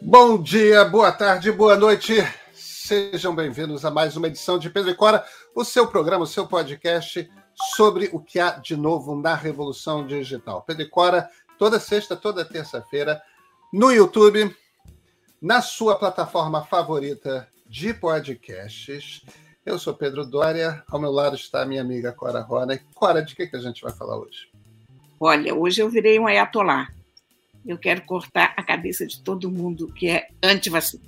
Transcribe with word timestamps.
Bom 0.00 0.40
dia, 0.40 0.84
boa 0.84 1.10
tarde, 1.10 1.50
boa 1.50 1.76
noite. 1.76 2.14
Sejam 2.52 3.34
bem-vindos 3.34 3.84
a 3.84 3.90
mais 3.90 4.16
uma 4.16 4.26
edição 4.26 4.58
de 4.58 4.68
Pedro 4.68 4.90
e 4.90 4.94
Cora, 4.94 5.24
o 5.54 5.64
seu 5.64 5.86
programa, 5.86 6.24
o 6.24 6.26
seu 6.26 6.46
podcast 6.46 7.28
sobre 7.74 8.10
o 8.12 8.20
que 8.20 8.38
há 8.38 8.50
de 8.50 8.76
novo 8.76 9.16
na 9.16 9.34
revolução 9.34 10.06
digital. 10.06 10.62
Pedro 10.62 10.82
e 10.82 10.88
Cora, 10.88 11.28
toda 11.58 11.80
sexta, 11.80 12.14
toda 12.14 12.44
terça-feira, 12.44 13.20
no 13.72 13.90
YouTube, 13.90 14.54
na 15.40 15.62
sua 15.62 15.96
plataforma 15.96 16.64
favorita 16.64 17.48
de 17.66 17.94
podcasts. 17.94 19.22
Eu 19.64 19.78
sou 19.78 19.94
Pedro 19.94 20.24
Dória, 20.24 20.84
ao 20.88 21.00
meu 21.00 21.10
lado 21.10 21.34
está 21.34 21.62
a 21.62 21.66
minha 21.66 21.80
amiga 21.80 22.12
Cora 22.12 22.40
Rona. 22.40 22.78
Cora, 22.94 23.22
de 23.22 23.34
que, 23.34 23.46
que 23.46 23.56
a 23.56 23.60
gente 23.60 23.82
vai 23.82 23.92
falar 23.92 24.18
hoje? 24.18 24.48
Olha, 25.18 25.54
hoje 25.54 25.80
eu 25.80 25.88
virei 25.88 26.20
um 26.20 26.26
ayatolá. 26.26 26.86
Eu 27.66 27.78
quero 27.78 28.02
cortar 28.02 28.54
a 28.56 28.62
cabeça 28.62 29.06
de 29.06 29.20
todo 29.20 29.50
mundo 29.50 29.92
que 29.92 30.08
é 30.08 30.28
anti-vacina. 30.42 31.02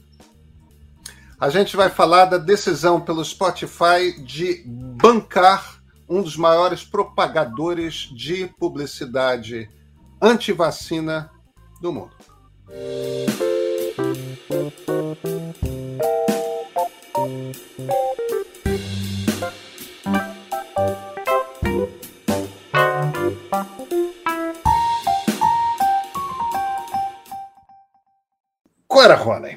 A 1.41 1.49
gente 1.51 1.77
vai 1.77 1.89
falar 1.89 2.25
da 2.25 2.37
decisão 2.37 3.01
pelo 3.01 3.25
Spotify 3.25 4.21
de 4.25 4.65
bancar 4.67 5.81
um 6.09 6.23
dos 6.23 6.37
maiores 6.37 6.83
propagadores 6.83 8.09
de 8.13 8.47
publicidade 8.59 9.71
anti-vacina 10.21 11.31
do 11.81 11.93
mundo. 11.93 12.17
Cora 28.99 29.15
Rony, 29.15 29.57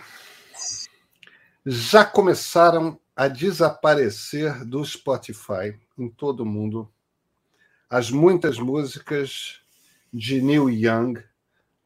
já 1.66 2.06
começaram 2.06 3.00
a 3.16 3.28
desaparecer 3.28 4.64
do 4.64 4.86
Spotify 4.86 5.76
em 5.98 6.08
todo 6.08 6.42
o 6.42 6.46
mundo 6.46 6.88
as 7.90 8.12
muitas 8.12 8.60
músicas 8.60 9.60
de 10.14 10.40
Neil 10.44 10.70
Young. 10.70 11.24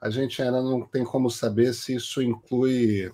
A 0.02 0.10
gente 0.10 0.42
ainda 0.42 0.62
não 0.62 0.82
tem 0.82 1.06
como 1.06 1.32
saber 1.32 1.74
se 1.74 1.96
isso 1.96 2.22
inclui 2.22 3.10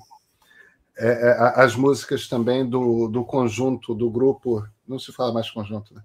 é, 0.98 1.08
é, 1.08 1.62
as 1.62 1.76
músicas 1.76 2.28
também 2.28 2.68
do, 2.68 3.08
do 3.10 3.24
conjunto, 3.24 3.94
do 3.94 4.10
grupo. 4.10 4.68
Não 4.88 4.98
se 4.98 5.14
fala 5.14 5.32
mais 5.32 5.52
conjunto, 5.52 5.94
né? 5.94 6.02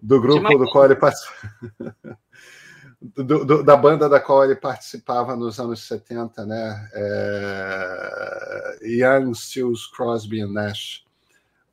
Do 0.00 0.18
grupo 0.22 0.56
do 0.56 0.70
qual 0.70 0.86
ele. 0.86 0.96
do, 3.00 3.44
do, 3.44 3.62
da 3.62 3.76
banda 3.76 4.08
da 4.08 4.18
qual 4.18 4.44
ele 4.44 4.56
participava 4.56 5.36
nos 5.36 5.60
anos 5.60 5.86
70, 5.86 6.44
né? 6.44 6.90
É, 6.92 8.78
Young, 8.82 9.34
Stills, 9.34 9.88
Crosby 9.94 10.40
e 10.40 10.46
Nash, 10.46 11.04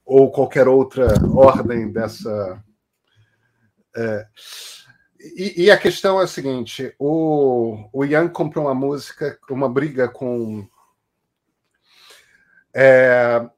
ou 0.06 0.32
qualquer 0.32 0.68
outra 0.68 1.08
ordem 1.34 1.92
dessa. 1.92 2.64
É, 3.96 4.28
e, 5.20 5.64
e, 5.64 5.72
a 5.72 5.78
questão 5.78 6.22
é 6.22 6.26
a 6.26 6.28
seguinte: 6.28 6.94
o, 7.00 7.90
o 7.92 8.06
Young 8.06 8.30
comprou 8.30 8.66
uma 8.66 8.76
música, 8.76 9.38
uma 9.50 9.68
briga 9.68 10.08
com. 10.08 10.68
É, 12.74 13.50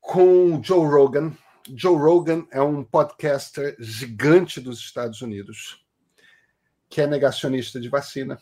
com 0.00 0.60
Joe 0.62 0.86
Rogan. 0.86 1.32
Joe 1.72 1.96
Rogan 1.96 2.44
é 2.50 2.60
um 2.60 2.82
podcaster 2.82 3.76
gigante 3.78 4.60
dos 4.60 4.80
Estados 4.80 5.22
Unidos 5.22 5.79
que 6.90 7.00
é 7.00 7.06
negacionista 7.06 7.80
de 7.80 7.88
vacina, 7.88 8.38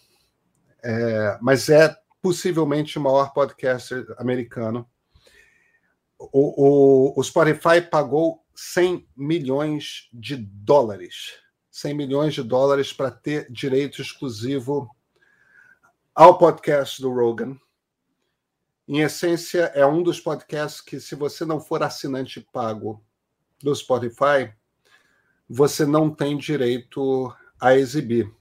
é, 0.83 1.39
mas 1.41 1.69
é 1.69 1.95
possivelmente 2.23 2.99
o 2.99 3.03
maior 3.03 3.33
podcaster 3.35 4.07
americano. 4.17 4.89
O, 6.19 7.13
o, 7.15 7.21
o, 7.21 7.23
Spotify 7.23 7.81
pagou 7.81 8.43
100 8.57 9.07
milhões 9.15 10.09
de 10.13 10.37
dólares. 10.37 11.35
100 11.71 11.95
milhões 11.95 12.35
de 12.35 12.43
dólares 12.43 12.93
para 12.93 13.11
ter 13.11 13.53
direito 13.53 14.01
exclusivo 14.01 14.91
ao 16.15 16.39
podcast 16.39 17.01
do 17.01 17.13
Rogan. 17.13 17.57
Em 18.89 19.01
essência, 19.01 19.71
é 19.75 19.87
um 19.87 20.03
dos 20.03 20.19
podcasts 20.19 20.81
que, 20.81 20.99
se 20.99 21.15
você 21.15 21.45
não 21.45 21.61
for 21.61 21.83
assinante 21.83 22.41
pago 22.53 23.05
do 23.63 23.73
Spotify, 23.75 24.53
você 25.49 25.85
não 25.85 26.11
tem 26.11 26.37
direito 26.37 27.33
a 27.61 27.77
exibir. 27.77 28.33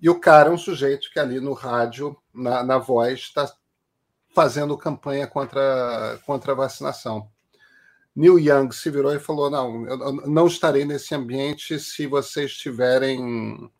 E 0.00 0.08
o 0.08 0.20
cara 0.20 0.48
é 0.48 0.52
um 0.52 0.58
sujeito 0.58 1.10
que 1.12 1.18
ali 1.18 1.40
no 1.40 1.52
rádio, 1.52 2.16
na, 2.32 2.62
na 2.62 2.78
voz, 2.78 3.20
está 3.20 3.52
fazendo 4.34 4.78
campanha 4.78 5.26
contra, 5.26 6.20
contra 6.24 6.52
a 6.52 6.54
vacinação. 6.54 7.28
Neil 8.14 8.38
Young 8.38 8.72
se 8.72 8.90
virou 8.90 9.14
e 9.14 9.20
falou: 9.20 9.50
Não, 9.50 9.86
eu 9.86 10.12
não 10.28 10.46
estarei 10.46 10.84
nesse 10.84 11.14
ambiente 11.14 11.78
se 11.78 12.06
vocês 12.06 12.52
estiverem 12.52 13.70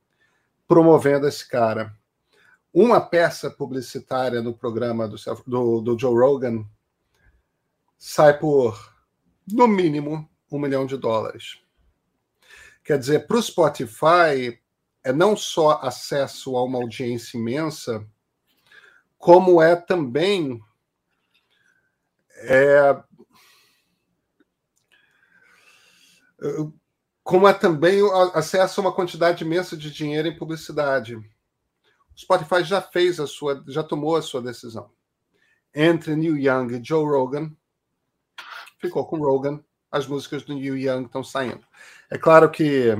promovendo 0.66 1.26
esse 1.26 1.48
cara. 1.48 1.96
Uma 2.72 3.00
peça 3.00 3.50
publicitária 3.50 4.42
no 4.42 4.52
programa 4.52 5.08
do, 5.08 5.16
do, 5.46 5.80
do 5.80 5.98
Joe 5.98 6.14
Rogan 6.14 6.64
sai 7.98 8.38
por, 8.38 8.94
no 9.50 9.66
mínimo, 9.66 10.28
um 10.50 10.58
milhão 10.58 10.86
de 10.86 10.96
dólares. 10.96 11.60
Quer 12.84 12.98
dizer, 12.98 13.26
para 13.26 13.38
o 13.38 13.42
Spotify, 13.42 14.60
é 15.04 15.12
não 15.12 15.36
só 15.36 15.80
acesso 15.82 16.56
a 16.56 16.64
uma 16.64 16.78
audiência 16.78 17.38
imensa, 17.38 18.06
como 19.16 19.60
é 19.60 19.74
também 19.74 20.62
é, 22.40 23.02
como 27.22 27.48
é 27.48 27.52
também 27.52 28.00
acesso 28.32 28.80
a 28.80 28.84
uma 28.84 28.94
quantidade 28.94 29.44
imensa 29.44 29.76
de 29.76 29.90
dinheiro 29.90 30.28
em 30.28 30.36
publicidade. 30.36 31.16
O 31.16 31.22
Spotify 32.16 32.62
já 32.64 32.80
fez 32.80 33.20
a 33.20 33.26
sua, 33.26 33.62
já 33.68 33.82
tomou 33.82 34.16
a 34.16 34.22
sua 34.22 34.40
decisão. 34.40 34.90
Entre 35.74 36.16
Neil 36.16 36.38
Young 36.38 36.74
e 36.74 36.82
Joe 36.82 37.04
Rogan, 37.04 37.54
ficou 38.80 39.06
com 39.06 39.18
Rogan. 39.18 39.62
As 39.90 40.06
músicas 40.06 40.42
do 40.42 40.54
Neil 40.54 40.76
Young 40.76 41.06
estão 41.06 41.24
saindo. 41.24 41.66
É 42.10 42.18
claro 42.18 42.50
que 42.50 42.96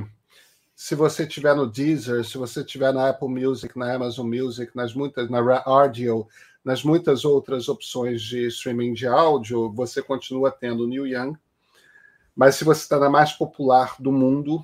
se 0.79 0.95
você 0.95 1.27
tiver 1.27 1.53
no 1.53 1.69
Deezer, 1.69 2.23
se 2.23 2.37
você 2.37 2.63
tiver 2.63 2.93
na 2.93 3.09
Apple 3.09 3.27
Music, 3.27 3.77
na 3.77 3.93
Amazon 3.93 4.25
Music, 4.25 4.73
nas 4.73 4.93
muitas, 4.93 5.29
na 5.29 5.39
Audio, 5.65 6.25
nas 6.63 6.85
muitas 6.85 7.25
outras 7.25 7.67
opções 7.67 8.21
de 8.21 8.47
streaming 8.47 8.93
de 8.93 9.05
áudio, 9.05 9.73
você 9.73 10.01
continua 10.01 10.49
tendo 10.49 10.87
Neil 10.87 11.05
Young. 11.05 11.37
Mas 12.33 12.55
se 12.55 12.63
você 12.63 12.83
está 12.83 12.97
na 12.97 13.09
mais 13.09 13.33
popular 13.33 13.97
do 13.99 14.09
mundo, 14.09 14.63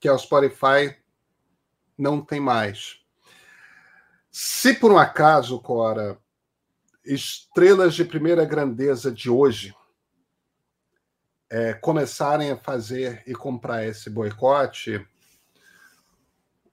que 0.00 0.08
é 0.08 0.12
o 0.12 0.18
Spotify, 0.18 0.96
não 1.98 2.22
tem 2.22 2.40
mais. 2.40 3.00
Se 4.30 4.72
por 4.72 4.90
um 4.90 4.96
acaso, 4.96 5.60
Cora, 5.60 6.18
estrelas 7.04 7.94
de 7.94 8.06
primeira 8.06 8.46
grandeza 8.46 9.12
de 9.12 9.28
hoje 9.28 9.74
é, 11.50 11.74
começarem 11.74 12.52
a 12.52 12.56
fazer 12.56 13.22
e 13.26 13.34
comprar 13.34 13.84
esse 13.84 14.08
boicote, 14.08 15.04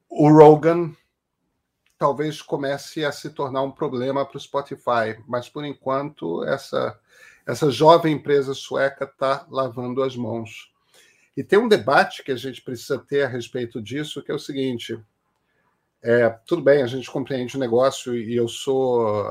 o 0.08 0.30
Rogan 0.30 0.96
talvez 1.98 2.42
comece 2.42 3.04
a 3.04 3.12
se 3.12 3.32
tornar 3.32 3.64
um 3.64 3.72
problema 3.72 4.24
para 4.24 4.38
o 4.38 4.40
Spotify, 4.40 5.20
mas 5.28 5.50
por 5.50 5.66
enquanto 5.66 6.44
essa 6.44 6.98
essa 7.46 7.72
jovem 7.72 8.14
empresa 8.14 8.54
sueca 8.54 9.06
está 9.06 9.48
lavando 9.50 10.04
as 10.04 10.18
mãos. 10.18 10.70
E 11.36 11.42
tem 11.42 11.58
um 11.58 11.70
debate 11.70 12.22
que 12.22 12.32
a 12.34 12.36
gente 12.36 12.62
precisa 12.62 13.00
ter 13.00 13.24
a 13.24 13.28
respeito 13.30 13.82
disso, 13.82 14.22
que 14.22 14.30
é 14.30 14.36
o 14.36 14.40
seguinte: 14.40 15.00
é, 16.04 16.30
tudo 16.46 16.62
bem, 16.62 16.84
a 16.84 16.88
gente 16.88 17.10
compreende 17.10 17.56
o 17.56 17.60
negócio 17.60 18.16
e 18.16 18.36
eu 18.36 18.50
sou 18.50 19.26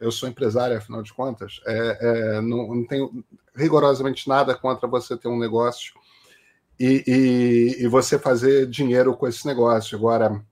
eu 0.00 0.10
sou 0.10 0.28
empresário, 0.28 0.76
afinal 0.76 1.02
de 1.02 1.12
contas, 1.12 1.60
é, 1.66 1.98
é, 2.00 2.40
não, 2.40 2.74
não 2.74 2.86
tenho 2.86 3.24
rigorosamente 3.54 4.28
nada 4.28 4.54
contra 4.54 4.88
você 4.88 5.16
ter 5.16 5.28
um 5.28 5.38
negócio 5.38 5.94
e, 6.78 7.04
e, 7.06 7.84
e 7.84 7.88
você 7.88 8.18
fazer 8.18 8.66
dinheiro 8.66 9.16
com 9.16 9.26
esse 9.26 9.46
negócio. 9.46 9.96
Agora, 9.96 10.44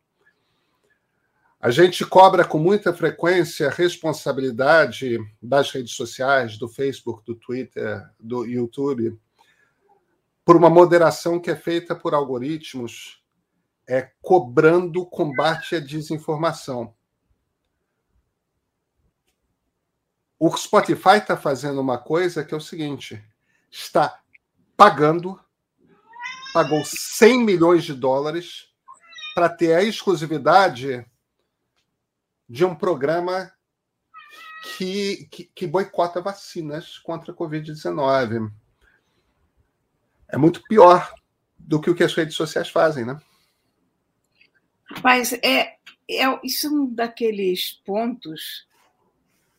a 1.61 1.71
gente 1.71 2.05
cobra 2.05 2.45
com 2.45 2.59
muita 2.59 2.93
frequência 2.93 3.69
a 3.69 3.71
responsabilidade 3.71 5.19
das 5.41 5.71
redes 5.71 5.95
sociais, 5.95 6.59
do 6.59 6.69
Facebook, 6.69 7.25
do 7.25 7.37
Twitter, 7.37 8.03
do 8.19 8.45
YouTube, 8.45 9.17
por 10.45 10.57
uma 10.57 10.69
moderação 10.69 11.39
que 11.39 11.51
é 11.51 11.57
feita 11.57 11.95
por 11.95 12.15
algoritmos, 12.15 13.23
é 13.89 14.11
cobrando 14.21 15.07
combate 15.07 15.77
à 15.77 15.81
desinformação. 15.81 16.95
O 20.45 20.57
Spotify 20.57 21.19
está 21.19 21.37
fazendo 21.37 21.81
uma 21.81 21.99
coisa 21.99 22.45
que 22.45 22.53
é 22.53 22.57
o 22.57 22.61
seguinte: 22.61 23.25
está 23.71 24.21
pagando 24.77 25.39
pagou 26.53 26.85
100 26.85 27.45
milhões 27.45 27.85
de 27.85 27.95
dólares 27.95 28.67
para 29.37 29.49
ter 29.49 29.73
a 29.73 29.85
exclusividade 29.85 31.07
de 32.49 32.65
um 32.65 32.75
programa 32.75 33.53
que, 34.77 35.29
que, 35.31 35.45
que 35.45 35.65
boicota 35.65 36.21
vacinas 36.21 36.99
contra 36.99 37.31
a 37.33 37.37
Covid-19. 37.37 38.53
É 40.27 40.37
muito 40.37 40.61
pior 40.65 41.15
do 41.57 41.81
que 41.81 41.89
o 41.89 41.95
que 41.95 42.03
as 42.03 42.15
redes 42.15 42.35
sociais 42.35 42.69
fazem, 42.69 43.05
né? 43.05 43.17
Mas 45.05 45.35
é, 45.35 45.77
é, 46.11 46.41
isso 46.43 46.67
é 46.67 46.71
um 46.71 46.93
daqueles 46.93 47.75
pontos 47.87 48.67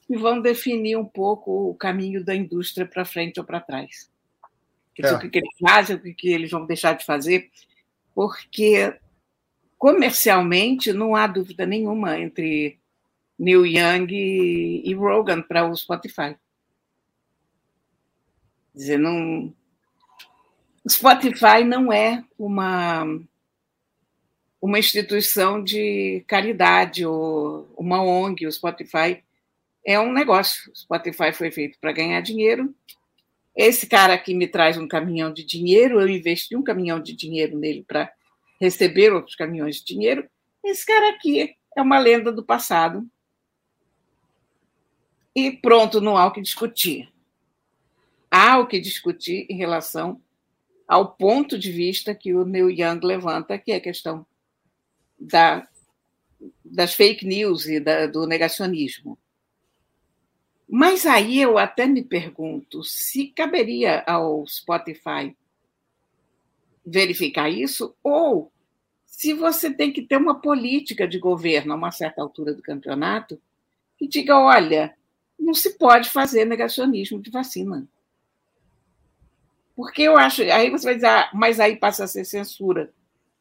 que 0.07 0.17
vão 0.17 0.41
definir 0.41 0.97
um 0.97 1.05
pouco 1.05 1.69
o 1.69 1.75
caminho 1.75 2.23
da 2.23 2.35
indústria 2.35 2.85
para 2.85 3.05
frente 3.05 3.39
ou 3.39 3.45
para 3.45 3.61
trás. 3.61 4.11
É. 4.99 5.13
O 5.13 5.19
que, 5.29 5.37
eles 5.39 5.57
fazem, 5.59 5.95
o 5.95 6.15
que 6.15 6.29
eles 6.29 6.51
vão 6.51 6.65
deixar 6.65 6.93
de 6.93 7.05
fazer, 7.05 7.49
porque 8.13 8.93
comercialmente 9.77 10.93
não 10.93 11.15
há 11.15 11.25
dúvida 11.25 11.65
nenhuma 11.65 12.19
entre 12.19 12.77
Neil 13.37 13.65
Young 13.65 14.07
e 14.11 14.93
Rogan 14.93 15.41
para 15.41 15.67
o 15.67 15.75
Spotify. 15.75 16.35
Quer 18.71 18.77
dizer, 18.77 18.99
não... 18.99 19.53
Spotify 20.87 21.63
não 21.65 21.91
é 21.91 22.23
uma 22.37 23.05
uma 24.63 24.79
instituição 24.79 25.61
de 25.61 26.23
caridade 26.25 27.05
ou 27.05 27.69
uma 27.77 28.01
ONG. 28.01 28.47
O 28.47 28.51
Spotify 28.51 29.21
é 29.85 29.99
um 29.99 30.11
negócio. 30.11 30.71
Spotify 30.75 31.31
foi 31.33 31.51
feito 31.51 31.77
para 31.79 31.91
ganhar 31.91 32.21
dinheiro. 32.21 32.73
Esse 33.55 33.85
cara 33.85 34.13
aqui 34.13 34.33
me 34.33 34.47
traz 34.47 34.77
um 34.77 34.87
caminhão 34.87 35.31
de 35.31 35.43
dinheiro, 35.43 36.01
eu 36.01 36.07
investi 36.07 36.55
um 36.55 36.63
caminhão 36.63 36.99
de 36.99 37.13
dinheiro 37.13 37.57
nele 37.57 37.83
para 37.87 38.11
receber 38.59 39.13
outros 39.13 39.35
caminhões 39.35 39.77
de 39.77 39.85
dinheiro. 39.85 40.27
Esse 40.63 40.85
cara 40.85 41.09
aqui 41.09 41.55
é 41.75 41.81
uma 41.81 41.99
lenda 41.99 42.31
do 42.31 42.43
passado. 42.43 43.07
E 45.35 45.51
pronto, 45.51 45.99
não 45.99 46.17
há 46.17 46.25
o 46.25 46.31
que 46.31 46.41
discutir. 46.41 47.11
Há 48.31 48.57
o 48.57 48.67
que 48.67 48.79
discutir 48.79 49.45
em 49.49 49.55
relação 49.55 50.19
ao 50.87 51.11
ponto 51.11 51.57
de 51.57 51.71
vista 51.71 52.15
que 52.15 52.33
o 52.33 52.45
Neil 52.45 52.69
Young 52.69 52.99
levanta, 53.03 53.57
que 53.57 53.71
é 53.71 53.75
a 53.75 53.81
questão 53.81 54.25
da, 55.19 55.67
das 56.63 56.93
fake 56.93 57.25
news 57.25 57.65
e 57.67 57.79
da, 57.79 58.07
do 58.07 58.25
negacionismo. 58.25 59.17
Mas 60.75 61.05
aí 61.05 61.39
eu 61.39 61.59
até 61.59 61.85
me 61.85 62.03
pergunto 62.03 62.83
se 62.83 63.27
caberia 63.27 64.03
ao 64.07 64.43
Spotify 64.47 65.37
verificar 66.83 67.47
isso 67.47 67.95
ou 68.03 68.51
se 69.05 69.35
você 69.35 69.71
tem 69.71 69.93
que 69.93 70.01
ter 70.01 70.17
uma 70.17 70.41
política 70.41 71.07
de 71.07 71.19
governo 71.19 71.73
a 71.73 71.75
uma 71.75 71.91
certa 71.91 72.23
altura 72.23 72.55
do 72.55 72.63
campeonato 72.63 73.39
que 73.99 74.07
diga, 74.07 74.35
olha, 74.35 74.97
não 75.39 75.53
se 75.53 75.77
pode 75.77 76.09
fazer 76.09 76.43
negacionismo 76.43 77.21
de 77.21 77.29
vacina. 77.29 77.87
Porque 79.75 80.01
eu 80.01 80.17
acho, 80.17 80.41
aí 80.41 80.71
você 80.71 80.85
vai 80.85 80.95
dizer, 80.95 81.07
ah, 81.07 81.29
mas 81.35 81.59
aí 81.59 81.75
passa 81.75 82.05
a 82.05 82.07
ser 82.07 82.25
censura. 82.25 82.91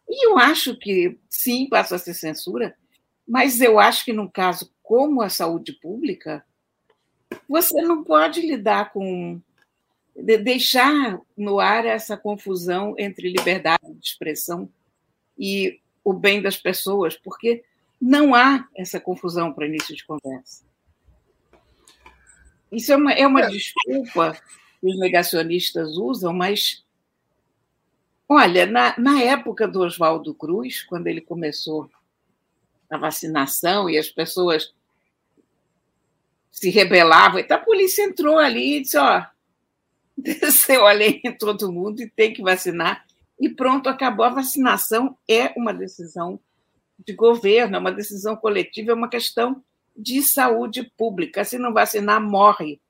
E 0.06 0.28
eu 0.28 0.36
acho 0.36 0.76
que 0.76 1.18
sim, 1.30 1.66
passa 1.66 1.96
a 1.96 1.98
ser 1.98 2.12
censura, 2.12 2.76
mas 3.26 3.58
eu 3.62 3.80
acho 3.80 4.04
que 4.04 4.12
num 4.12 4.28
caso 4.28 4.70
como 4.82 5.22
a 5.22 5.30
saúde 5.30 5.72
pública, 5.72 6.44
você 7.48 7.80
não 7.82 8.02
pode 8.04 8.40
lidar 8.40 8.92
com 8.92 9.40
deixar 10.14 11.20
no 11.36 11.58
ar 11.58 11.86
essa 11.86 12.16
confusão 12.16 12.94
entre 12.98 13.32
liberdade 13.32 13.94
de 13.94 14.06
expressão 14.06 14.68
e 15.38 15.80
o 16.04 16.12
bem 16.12 16.42
das 16.42 16.56
pessoas, 16.56 17.16
porque 17.16 17.64
não 18.00 18.34
há 18.34 18.68
essa 18.76 19.00
confusão 19.00 19.52
para 19.52 19.66
início 19.66 19.94
de 19.96 20.04
conversa. 20.04 20.64
Isso 22.70 22.92
é 22.92 22.96
uma, 22.96 23.12
é 23.12 23.26
uma 23.26 23.42
é. 23.42 23.48
desculpa 23.48 24.32
que 24.80 24.86
os 24.86 24.98
negacionistas 24.98 25.96
usam, 25.96 26.32
mas 26.32 26.84
olha, 28.28 28.66
na, 28.66 28.98
na 28.98 29.22
época 29.22 29.68
do 29.68 29.80
Oswaldo 29.80 30.34
Cruz, 30.34 30.82
quando 30.82 31.06
ele 31.06 31.20
começou 31.20 31.90
a 32.90 32.98
vacinação 32.98 33.88
e 33.88 33.96
as 33.96 34.08
pessoas 34.08 34.74
se 36.52 36.68
rebelavam, 36.68 37.40
então 37.40 37.56
a 37.56 37.60
polícia 37.60 38.04
entrou 38.04 38.38
ali 38.38 38.76
e 38.76 38.82
disse: 38.82 38.98
ó, 38.98 39.24
desceu 40.16 40.86
a 40.86 40.92
lei 40.92 41.20
em 41.24 41.32
todo 41.32 41.72
mundo 41.72 42.02
e 42.02 42.08
tem 42.08 42.32
que 42.32 42.42
vacinar. 42.42 43.04
E 43.40 43.48
pronto, 43.48 43.88
acabou. 43.88 44.24
A 44.24 44.30
vacinação 44.30 45.16
é 45.26 45.52
uma 45.56 45.74
decisão 45.74 46.38
de 47.04 47.14
governo, 47.14 47.74
é 47.74 47.78
uma 47.78 47.90
decisão 47.90 48.36
coletiva, 48.36 48.92
é 48.92 48.94
uma 48.94 49.08
questão 49.08 49.64
de 49.96 50.22
saúde 50.22 50.84
pública. 50.96 51.44
Se 51.44 51.58
não 51.58 51.72
vacinar, 51.72 52.20
morre. 52.20 52.80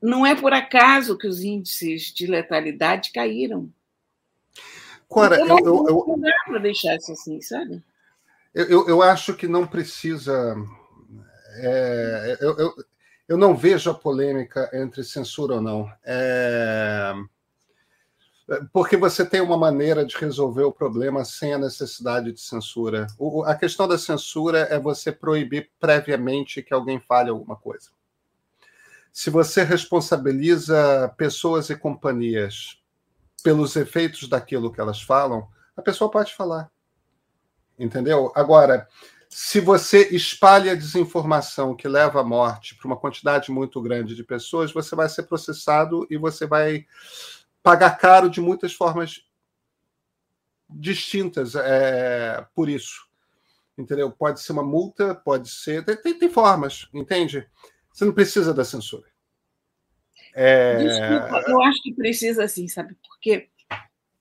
Não 0.00 0.24
é 0.24 0.34
por 0.34 0.54
acaso 0.54 1.18
que 1.18 1.26
os 1.26 1.42
índices 1.42 2.04
de 2.14 2.26
letalidade 2.26 3.12
caíram. 3.12 3.70
Cora, 5.06 5.40
então, 5.40 5.58
eu, 5.58 5.66
eu, 5.66 5.86
eu, 5.88 6.04
não 6.06 6.20
dá 6.20 6.30
para 6.46 6.58
deixar 6.60 6.96
isso 6.96 7.12
assim, 7.12 7.40
sabe? 7.42 7.82
Eu, 8.54 8.64
eu, 8.66 8.88
eu 8.88 9.02
acho 9.02 9.34
que 9.34 9.46
não 9.46 9.66
precisa. 9.66 10.56
É, 11.62 12.38
eu, 12.40 12.56
eu, 12.58 12.74
eu 13.28 13.36
não 13.36 13.56
vejo 13.56 13.90
a 13.90 13.94
polêmica 13.94 14.70
entre 14.72 15.04
censura 15.04 15.54
ou 15.54 15.60
não. 15.60 15.92
É, 16.04 17.12
porque 18.72 18.96
você 18.96 19.24
tem 19.24 19.40
uma 19.40 19.56
maneira 19.56 20.04
de 20.04 20.16
resolver 20.16 20.64
o 20.64 20.72
problema 20.72 21.24
sem 21.24 21.54
a 21.54 21.58
necessidade 21.58 22.32
de 22.32 22.40
censura. 22.40 23.06
O, 23.16 23.44
a 23.44 23.54
questão 23.54 23.86
da 23.86 23.96
censura 23.96 24.60
é 24.70 24.78
você 24.78 25.12
proibir 25.12 25.70
previamente 25.78 26.62
que 26.62 26.74
alguém 26.74 26.98
fale 26.98 27.30
alguma 27.30 27.54
coisa. 27.54 27.90
Se 29.12 29.30
você 29.30 29.62
responsabiliza 29.62 31.12
pessoas 31.16 31.70
e 31.70 31.76
companhias 31.76 32.80
pelos 33.42 33.76
efeitos 33.76 34.28
daquilo 34.28 34.72
que 34.72 34.80
elas 34.80 35.00
falam, 35.00 35.48
a 35.76 35.82
pessoa 35.82 36.10
pode 36.10 36.34
falar. 36.34 36.70
Entendeu? 37.78 38.32
Agora, 38.34 38.88
se 39.32 39.60
você 39.60 40.08
espalha 40.08 40.76
desinformação 40.76 41.76
que 41.76 41.86
leva 41.86 42.20
à 42.20 42.24
morte 42.24 42.74
para 42.74 42.88
uma 42.88 42.96
quantidade 42.96 43.52
muito 43.52 43.80
grande 43.80 44.16
de 44.16 44.24
pessoas, 44.24 44.72
você 44.72 44.96
vai 44.96 45.08
ser 45.08 45.22
processado 45.22 46.04
e 46.10 46.16
você 46.16 46.48
vai 46.48 46.84
pagar 47.62 47.96
caro 47.96 48.28
de 48.28 48.40
muitas 48.40 48.72
formas 48.72 49.24
distintas 50.68 51.54
é, 51.54 52.44
por 52.56 52.68
isso. 52.68 53.08
Entendeu? 53.78 54.10
Pode 54.10 54.40
ser 54.40 54.50
uma 54.50 54.64
multa, 54.64 55.14
pode 55.14 55.48
ser. 55.48 55.84
Tem, 55.84 56.18
tem 56.18 56.28
formas, 56.28 56.88
entende? 56.92 57.48
Você 57.92 58.04
não 58.04 58.12
precisa 58.12 58.52
da 58.52 58.64
censura. 58.64 59.06
É... 60.34 60.76
Desculpa, 60.76 61.44
eu 61.48 61.62
acho 61.62 61.80
que 61.82 61.94
precisa 61.94 62.48
sim, 62.48 62.66
sabe 62.66 62.94
por 62.94 63.18
quê? 63.20 63.48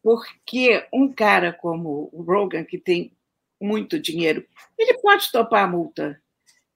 Porque 0.04 0.88
um 0.94 1.12
cara 1.12 1.51
como 1.51 2.10
o 2.13 2.22
Rogan, 2.22 2.63
que 2.63 2.78
tem 2.78 3.12
muito 3.60 4.00
dinheiro, 4.00 4.46
ele 4.78 4.98
pode 5.00 5.32
topar 5.32 5.63
a 5.63 5.68
multa. 5.68 6.22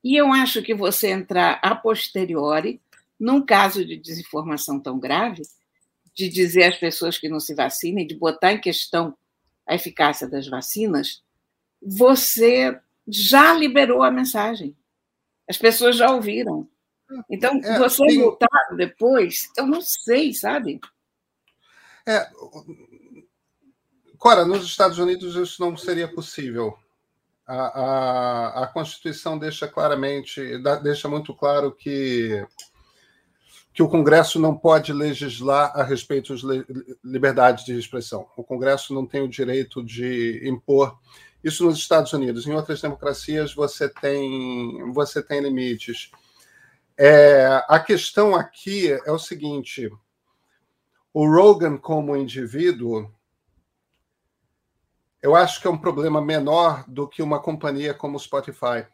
E 0.04 0.16
eu 0.16 0.32
acho 0.34 0.62
que 0.62 0.74
você 0.74 1.10
entrar 1.10 1.60
a 1.62 1.74
posteriori, 1.74 2.82
num 3.20 3.46
caso 3.46 3.86
de 3.86 3.98
desinformação 3.98 4.80
tão 4.80 5.00
grave, 5.00 5.44
de 6.14 6.30
dizer 6.30 6.66
às 6.66 6.78
pessoas 6.78 7.18
que 7.18 7.30
não 7.30 7.40
se 7.40 7.56
vacinem, 7.56 8.06
de 8.06 8.16
botar 8.16 8.52
em 8.52 8.62
questão 8.62 9.16
a 9.66 9.76
eficácia 9.76 10.28
das 10.28 10.48
vacinas, 10.48 11.24
você 11.82 12.80
já 13.08 13.54
liberou 13.54 14.04
a 14.04 14.12
mensagem. 14.12 14.76
As 15.48 15.58
pessoas 15.58 15.96
já 15.96 16.12
ouviram. 16.12 16.68
Então, 17.30 17.60
é, 17.64 17.78
você 17.78 18.06
tem... 18.06 18.20
voltar 18.20 18.76
depois, 18.76 19.50
eu 19.58 19.66
não 19.66 19.82
sei, 19.82 20.34
sabe? 20.34 20.80
É, 22.06 22.30
Cora, 24.24 24.46
nos 24.46 24.64
Estados 24.64 25.00
Unidos 25.00 25.36
isso 25.36 25.62
não 25.62 25.76
seria 25.76 26.08
possível. 26.08 26.80
A, 27.46 27.56
a, 27.58 28.64
a 28.64 28.68
Constituição 28.68 29.38
deixa 29.38 29.68
claramente, 29.68 30.40
deixa 30.82 31.10
muito 31.10 31.34
claro 31.34 31.74
que 31.74 32.42
que 33.74 33.84
o 33.84 33.90
Congresso 33.90 34.40
não 34.40 34.56
pode 34.56 34.94
legislar 34.94 35.74
a 35.76 35.84
respeito 35.84 36.38
de 36.38 36.66
liberdade 37.04 37.66
de 37.66 37.78
expressão. 37.78 38.26
O 38.38 38.46
Congresso 38.46 38.94
não 38.94 39.06
tem 39.06 39.22
o 39.22 39.28
direito 39.28 39.84
de 39.84 40.40
impor 40.48 40.98
isso 41.44 41.66
nos 41.66 41.78
Estados 41.78 42.14
Unidos. 42.14 42.48
Em 42.48 42.54
outras 42.54 42.80
democracias 42.80 43.54
você 43.54 43.90
tem 43.90 44.90
você 44.94 45.22
tem 45.22 45.42
limites. 45.42 46.12
É, 46.98 47.62
a 47.68 47.78
questão 47.78 48.34
aqui 48.34 48.90
é 48.90 49.12
o 49.12 49.20
seguinte: 49.20 49.92
o 51.14 51.28
Rogan 51.30 51.78
como 51.78 52.16
indivíduo, 52.16 53.12
eu 55.24 55.36
acho 55.36 55.62
que 55.62 55.68
é 55.68 55.70
um 55.70 55.78
problema 55.78 56.22
menor 56.22 56.84
do 56.86 57.08
que 57.08 57.24
uma 57.24 57.42
companhia 57.42 57.94
como 57.94 58.18
o 58.18 58.20
Spotify. 58.20 58.86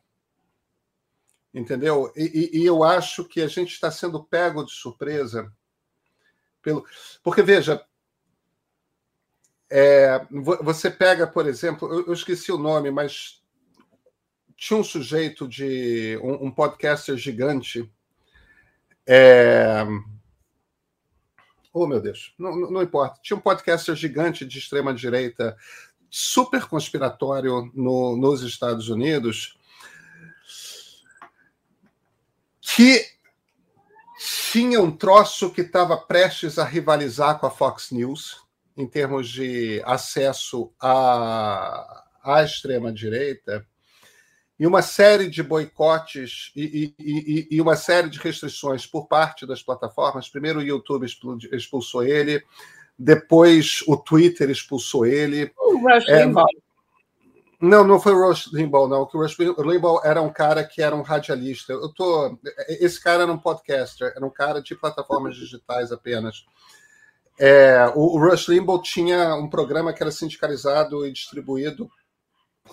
Entendeu? 1.51 2.13
E, 2.15 2.51
e, 2.53 2.65
eu 2.65 2.83
acho 2.83 3.25
que 3.25 3.41
a 3.41 3.47
gente 3.47 3.73
está 3.73 3.89
sendo 3.89 4.23
pego 4.23 4.63
de 4.63 4.71
surpresa 4.71 5.51
pelo. 6.61 6.85
Porque, 7.23 7.41
veja, 7.41 7.83
é, 9.67 10.23
você 10.61 10.91
pega, 10.91 11.25
por 11.25 11.47
exemplo, 11.47 11.91
eu, 11.91 12.05
eu 12.05 12.13
esqueci 12.13 12.51
o 12.51 12.59
nome, 12.59 12.91
mas 12.91 13.41
tinha 14.55 14.79
um 14.79 14.83
sujeito 14.83 15.47
de 15.47 16.19
um, 16.21 16.45
um 16.45 16.51
podcaster 16.51 17.17
gigante. 17.17 17.91
É... 19.07 19.83
Oh, 21.73 21.87
meu 21.87 22.01
Deus, 22.01 22.33
não, 22.37 22.55
não, 22.69 22.81
importa. 22.83 23.19
Tinha 23.23 23.37
um 23.37 23.41
podcaster 23.41 23.95
gigante 23.95 24.45
de 24.45 24.57
extrema 24.59 24.93
direita, 24.93 25.55
super 26.09 26.65
conspiratório 26.65 27.71
no, 27.73 28.15
nos 28.17 28.41
Estados 28.41 28.89
Unidos, 28.89 29.57
que 32.61 33.05
tinha 34.51 34.81
um 34.81 34.91
troço 34.91 35.51
que 35.51 35.61
estava 35.61 35.95
prestes 35.97 36.57
a 36.57 36.63
rivalizar 36.63 37.39
com 37.39 37.45
a 37.45 37.51
Fox 37.51 37.91
News 37.91 38.43
em 38.75 38.87
termos 38.87 39.29
de 39.29 39.81
acesso 39.85 40.71
à, 40.79 42.05
à 42.23 42.43
extrema-direita 42.43 43.65
e 44.59 44.67
uma 44.67 44.81
série 44.81 45.29
de 45.29 45.41
boicotes 45.41 46.51
e, 46.55 46.93
e, 46.99 47.47
e, 47.49 47.61
uma 47.61 47.77
série 47.77 48.09
de 48.09 48.19
restrições 48.19 48.85
por 48.85 49.07
parte 49.07 49.45
das 49.45 49.63
plataformas. 49.63 50.27
Primeiro 50.27 50.59
o 50.59 50.63
YouTube 50.63 51.07
expulsou 51.51 52.03
ele, 52.03 52.43
depois 52.99 53.81
o 53.87 53.95
Twitter 53.95 54.49
expulsou 54.49 55.05
ele. 55.05 55.51
O 55.57 55.77
Rush 55.77 56.07
é, 56.09 56.25
Limbaugh. 56.25 56.47
Não, 57.61 57.83
não 57.83 57.99
foi 57.99 58.13
o 58.13 58.27
Rush 58.27 58.51
Limbaugh, 58.51 58.87
não. 58.87 59.01
O 59.01 59.05
Rush 59.05 59.37
Limbaugh 59.39 60.01
era 60.03 60.21
um 60.21 60.31
cara 60.31 60.63
que 60.63 60.81
era 60.81 60.95
um 60.95 61.01
radialista. 61.01 61.71
Eu 61.73 61.93
tô, 61.93 62.37
esse 62.67 63.01
cara 63.01 63.23
era 63.23 63.31
um 63.31 63.37
podcaster, 63.37 64.13
era 64.15 64.25
um 64.25 64.29
cara 64.29 64.61
de 64.61 64.75
plataformas 64.75 65.35
digitais 65.35 65.91
apenas. 65.91 66.45
É, 67.39 67.89
o, 67.95 68.17
o 68.17 68.19
Rush 68.19 68.49
Limbaugh 68.49 68.81
tinha 68.81 69.33
um 69.35 69.49
programa 69.49 69.93
que 69.93 70.03
era 70.03 70.11
sindicalizado 70.11 71.05
e 71.05 71.13
distribuído 71.13 71.89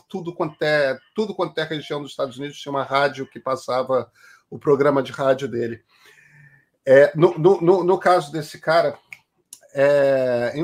tudo 0.08 0.34
quanto 0.34 0.62
é 0.62 0.98
tudo 1.14 1.34
quanto 1.34 1.58
é 1.58 1.64
região 1.64 2.02
dos 2.02 2.10
Estados 2.10 2.36
Unidos 2.36 2.58
tinha 2.58 2.72
uma 2.72 2.82
rádio 2.82 3.26
que 3.26 3.40
passava 3.40 4.10
o 4.50 4.58
programa 4.58 5.02
de 5.02 5.12
rádio 5.12 5.48
dele. 5.48 5.82
É, 6.84 7.12
no, 7.16 7.36
no, 7.36 7.82
no, 7.82 7.98
caso 7.98 8.30
desse 8.30 8.60
cara, 8.60 8.96
é, 9.76 10.54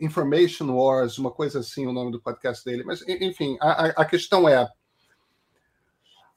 Information 0.00 0.70
Wars, 0.70 1.16
uma 1.18 1.30
coisa 1.30 1.60
assim, 1.60 1.86
o 1.86 1.92
nome 1.92 2.12
do 2.12 2.20
podcast 2.20 2.64
dele. 2.64 2.84
Mas, 2.84 3.02
enfim, 3.08 3.56
a, 3.60 4.02
a 4.02 4.04
questão 4.04 4.48
é: 4.48 4.68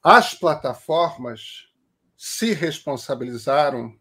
as 0.02 0.34
plataformas 0.34 1.68
se 2.16 2.52
responsabilizaram 2.52 3.94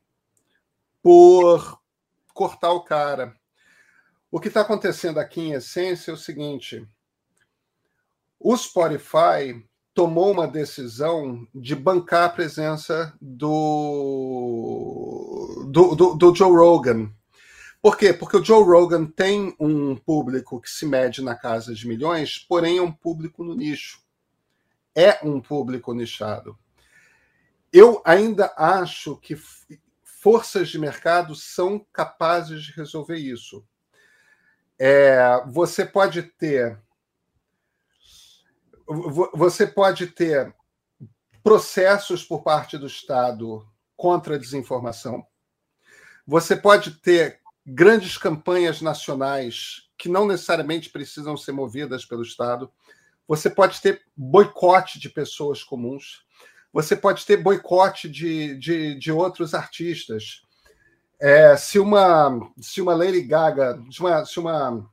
por 1.02 1.80
cortar 2.34 2.72
o 2.72 2.84
cara. 2.84 3.36
O 4.32 4.40
que 4.40 4.48
está 4.48 4.62
acontecendo 4.62 5.20
aqui, 5.20 5.42
em 5.42 5.54
essência, 5.54 6.12
é 6.12 6.14
o 6.14 6.18
seguinte 6.18 6.88
o 8.40 8.56
Spotify 8.56 9.62
tomou 9.94 10.32
uma 10.32 10.48
decisão 10.48 11.46
de 11.54 11.76
bancar 11.76 12.24
a 12.26 12.30
presença 12.30 13.14
do, 13.22 14.48
do, 15.70 15.94
do, 15.96 16.16
do 16.16 16.34
Joe 16.34 16.56
Rogan. 16.56 17.12
Por 17.82 17.98
quê? 17.98 18.12
Porque 18.12 18.36
o 18.36 18.44
Joe 18.44 18.64
Rogan 18.64 19.06
tem 19.06 19.56
um 19.60 19.96
público 19.96 20.60
que 20.60 20.70
se 20.70 20.86
mede 20.86 21.22
na 21.22 21.36
casa 21.36 21.74
de 21.74 21.88
milhões, 21.88 22.38
porém 22.38 22.78
é 22.78 22.82
um 22.82 22.92
público 22.92 23.44
no 23.44 23.56
nicho. 23.56 24.02
É 24.94 25.26
um 25.26 25.40
público 25.40 25.94
nichado. 25.94 26.60
Eu 27.72 28.02
ainda 28.04 28.54
acho 28.58 29.16
que 29.18 29.38
forças 30.04 30.68
de 30.70 30.78
mercado 30.78 31.36
são 31.36 31.86
capazes 31.94 32.64
de 32.64 32.72
resolver 32.74 33.18
isso. 33.18 33.66
É, 34.78 35.44
você 35.48 35.86
pode 35.86 36.24
ter 36.24 36.82
você 39.34 39.68
pode 39.68 40.08
ter 40.08 40.54
processos 41.44 42.24
por 42.24 42.42
parte 42.42 42.76
do 42.76 42.88
Estado 42.88 43.66
contra 43.96 44.36
a 44.36 44.38
desinformação. 44.38 45.26
Você 46.26 46.56
pode 46.56 46.92
ter 47.00 47.39
grandes 47.66 48.18
campanhas 48.18 48.82
nacionais 48.82 49.90
que 49.98 50.10
não 50.10 50.26
necessariamente 50.26 50.90
precisam 50.90 51.36
ser 51.36 51.52
movidas 51.52 52.06
pelo 52.06 52.24
Estado. 52.24 52.72
Você 53.28 53.50
pode 53.50 53.82
ter 53.82 54.02
boicote 54.16 55.00
de 55.00 55.10
pessoas 55.10 55.64
comuns. 55.64 56.24
Você 56.72 56.96
pode 56.96 57.26
ter 57.26 57.38
boicote 57.38 58.08
de, 58.10 58.56
de, 58.58 58.96
de 58.96 59.12
outros 59.12 59.54
artistas. 59.54 60.42
É, 61.20 61.58
se 61.58 61.78
uma 61.80 62.40
se 62.62 62.82
uma 62.82 62.96
Lady 62.96 63.22
Gaga, 63.22 63.78
se 63.92 64.00
uma, 64.00 64.26
se 64.26 64.40
uma 64.40 64.90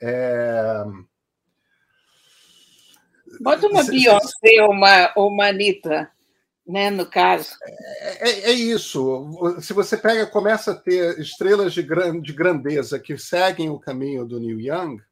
é, 0.00 0.84
Bota 3.40 3.66
uma 3.66 3.82
Beyoncé 3.84 4.62
ou 4.62 4.70
uma, 4.70 5.12
ou 5.16 5.30
uma 5.30 5.48
Anitta, 5.48 6.10
né, 6.66 6.90
no 6.90 7.06
caso. 7.06 7.56
É, 7.62 8.28
é, 8.28 8.50
é, 8.50 8.52
isso. 8.52 9.58
Se 9.60 9.72
você 9.72 9.96
pega, 9.96 10.26
começa 10.26 10.72
a 10.72 10.74
ter 10.74 11.18
estrelas 11.18 11.72
de, 11.72 11.82
gran, 11.82 12.20
de 12.20 12.32
grandeza 12.32 12.98
que 12.98 13.16
seguem 13.18 13.68
o 13.68 13.78
caminho 13.78 14.24
do 14.24 14.40
Neil 14.40 14.60
Young, 14.60 15.02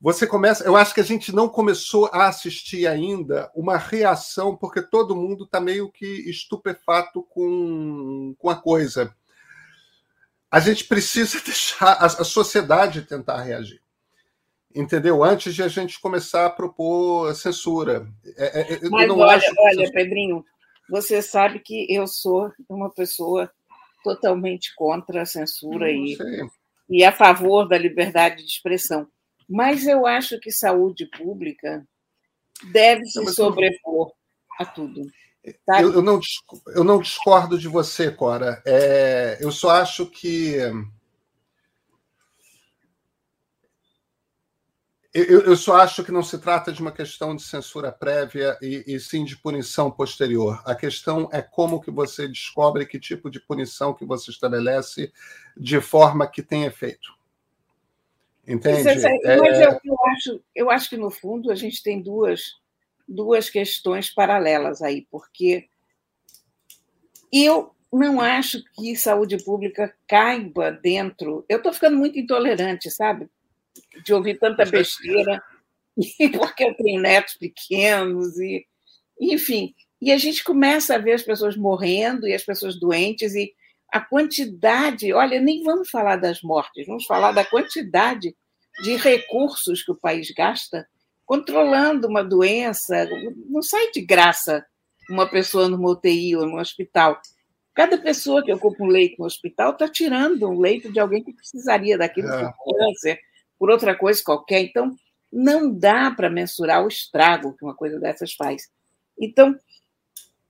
você 0.00 0.26
começa. 0.26 0.64
Eu 0.64 0.76
acho 0.76 0.94
que 0.94 1.00
a 1.00 1.04
gente 1.04 1.34
não 1.34 1.48
começou 1.48 2.08
a 2.12 2.28
assistir 2.28 2.86
ainda 2.86 3.50
uma 3.54 3.76
reação, 3.76 4.56
porque 4.56 4.82
todo 4.82 5.16
mundo 5.16 5.44
está 5.44 5.60
meio 5.60 5.90
que 5.90 6.06
estupefato 6.28 7.22
com, 7.22 8.34
com 8.38 8.50
a 8.50 8.54
coisa. 8.54 9.14
A 10.50 10.60
gente 10.60 10.84
precisa 10.84 11.40
deixar 11.44 11.92
a, 11.92 12.06
a 12.06 12.24
sociedade 12.24 13.02
tentar 13.02 13.42
reagir 13.42 13.83
entendeu? 14.74 15.22
Antes 15.22 15.54
de 15.54 15.62
a 15.62 15.68
gente 15.68 16.00
começar 16.00 16.46
a 16.46 16.50
propor 16.50 17.34
censura. 17.34 18.06
É, 18.36 18.74
é, 18.74 18.88
Mas 18.88 19.10
olha, 19.10 19.52
olha, 19.58 19.92
Pedrinho, 19.92 20.44
você 20.88 21.22
sabe 21.22 21.60
que 21.60 21.86
eu 21.88 22.06
sou 22.06 22.50
uma 22.68 22.90
pessoa 22.90 23.50
totalmente 24.02 24.74
contra 24.74 25.22
a 25.22 25.26
censura 25.26 25.90
e, 25.90 26.16
e 26.90 27.04
a 27.04 27.12
favor 27.12 27.66
da 27.66 27.78
liberdade 27.78 28.36
de 28.36 28.50
expressão. 28.50 29.06
Mas 29.48 29.86
eu 29.86 30.06
acho 30.06 30.38
que 30.40 30.50
saúde 30.50 31.06
pública 31.06 31.86
deve 32.72 33.04
se 33.06 33.26
sobrepor 33.32 34.12
a 34.58 34.64
tudo. 34.64 35.02
Eu, 35.80 35.92
eu, 35.94 36.02
não, 36.02 36.20
eu 36.74 36.84
não 36.84 36.98
discordo 36.98 37.58
de 37.58 37.68
você, 37.68 38.10
Cora. 38.10 38.62
É, 38.66 39.36
eu 39.40 39.52
só 39.52 39.70
acho 39.70 40.06
que 40.06 40.56
Eu, 45.14 45.42
eu, 45.42 45.56
só 45.56 45.76
acho 45.76 46.02
que 46.02 46.10
não 46.10 46.24
se 46.24 46.36
trata 46.38 46.72
de 46.72 46.80
uma 46.80 46.90
questão 46.90 47.36
de 47.36 47.42
censura 47.44 47.92
prévia 47.92 48.58
e, 48.60 48.82
e, 48.84 48.98
sim 48.98 49.24
de 49.24 49.36
punição 49.36 49.88
posterior. 49.88 50.60
A 50.66 50.74
questão 50.74 51.28
é 51.32 51.40
como 51.40 51.80
que 51.80 51.88
você 51.88 52.26
descobre 52.26 52.84
que 52.84 52.98
tipo 52.98 53.30
de 53.30 53.38
punição 53.38 53.94
que 53.94 54.04
você 54.04 54.32
estabelece 54.32 55.12
de 55.56 55.80
forma 55.80 56.26
que 56.26 56.42
tem 56.42 56.64
efeito. 56.64 57.14
Entende? 58.44 58.82
Você, 58.82 59.06
é... 59.24 59.36
Mas 59.36 59.60
eu, 59.60 59.80
eu, 59.84 59.96
acho, 60.06 60.44
eu 60.52 60.70
acho 60.70 60.90
que, 60.90 60.96
no 60.96 61.12
fundo, 61.12 61.52
a 61.52 61.54
gente 61.54 61.80
tem 61.80 62.02
duas, 62.02 62.56
duas 63.06 63.48
questões 63.48 64.12
paralelas 64.12 64.82
aí, 64.82 65.06
porque 65.12 65.68
eu 67.32 67.72
não 67.92 68.20
acho 68.20 68.64
que 68.74 68.96
saúde 68.96 69.36
pública 69.44 69.94
caiba 70.08 70.72
dentro. 70.72 71.44
Eu 71.48 71.58
estou 71.58 71.72
ficando 71.72 71.96
muito 71.96 72.18
intolerante, 72.18 72.90
sabe? 72.90 73.30
De 74.04 74.14
ouvir 74.14 74.38
tanta 74.38 74.64
besteira, 74.64 75.42
porque 76.36 76.64
eu 76.64 76.74
tenho 76.74 77.00
netos 77.00 77.34
pequenos, 77.34 78.38
e 78.38 78.66
enfim. 79.20 79.74
E 80.00 80.12
a 80.12 80.18
gente 80.18 80.44
começa 80.44 80.94
a 80.94 80.98
ver 80.98 81.12
as 81.12 81.22
pessoas 81.22 81.56
morrendo 81.56 82.26
e 82.26 82.34
as 82.34 82.42
pessoas 82.42 82.78
doentes, 82.78 83.34
e 83.34 83.52
a 83.92 84.00
quantidade. 84.00 85.12
Olha, 85.12 85.40
nem 85.40 85.62
vamos 85.62 85.88
falar 85.88 86.16
das 86.16 86.42
mortes, 86.42 86.86
vamos 86.86 87.06
falar 87.06 87.32
da 87.32 87.44
quantidade 87.44 88.34
de 88.82 88.96
recursos 88.96 89.82
que 89.82 89.92
o 89.92 89.96
país 89.96 90.30
gasta 90.30 90.86
controlando 91.24 92.08
uma 92.08 92.22
doença. 92.22 93.08
Não 93.48 93.62
sai 93.62 93.90
de 93.90 94.00
graça 94.00 94.64
uma 95.08 95.28
pessoa 95.28 95.68
numa 95.68 95.90
UTI 95.90 96.36
ou 96.36 96.46
no 96.46 96.58
hospital. 96.58 97.20
Cada 97.74 97.98
pessoa 97.98 98.42
que 98.42 98.52
ocupa 98.52 98.82
um 98.84 98.88
leito 98.88 99.16
no 99.18 99.26
hospital 99.26 99.72
está 99.72 99.88
tirando 99.88 100.48
um 100.48 100.60
leito 100.60 100.92
de 100.92 101.00
alguém 101.00 101.22
que 101.22 101.32
precisaria 101.32 101.98
daquilo 101.98 102.28
é. 102.28 102.52
câncer, 102.52 103.18
por 103.64 103.70
outra 103.70 103.96
coisa 103.96 104.22
qualquer. 104.22 104.60
Então, 104.60 104.94
não 105.32 105.74
dá 105.74 106.10
para 106.10 106.28
mensurar 106.28 106.84
o 106.84 106.88
estrago 106.88 107.56
que 107.56 107.64
uma 107.64 107.74
coisa 107.74 107.98
dessas 107.98 108.34
faz. 108.34 108.68
Então, 109.18 109.58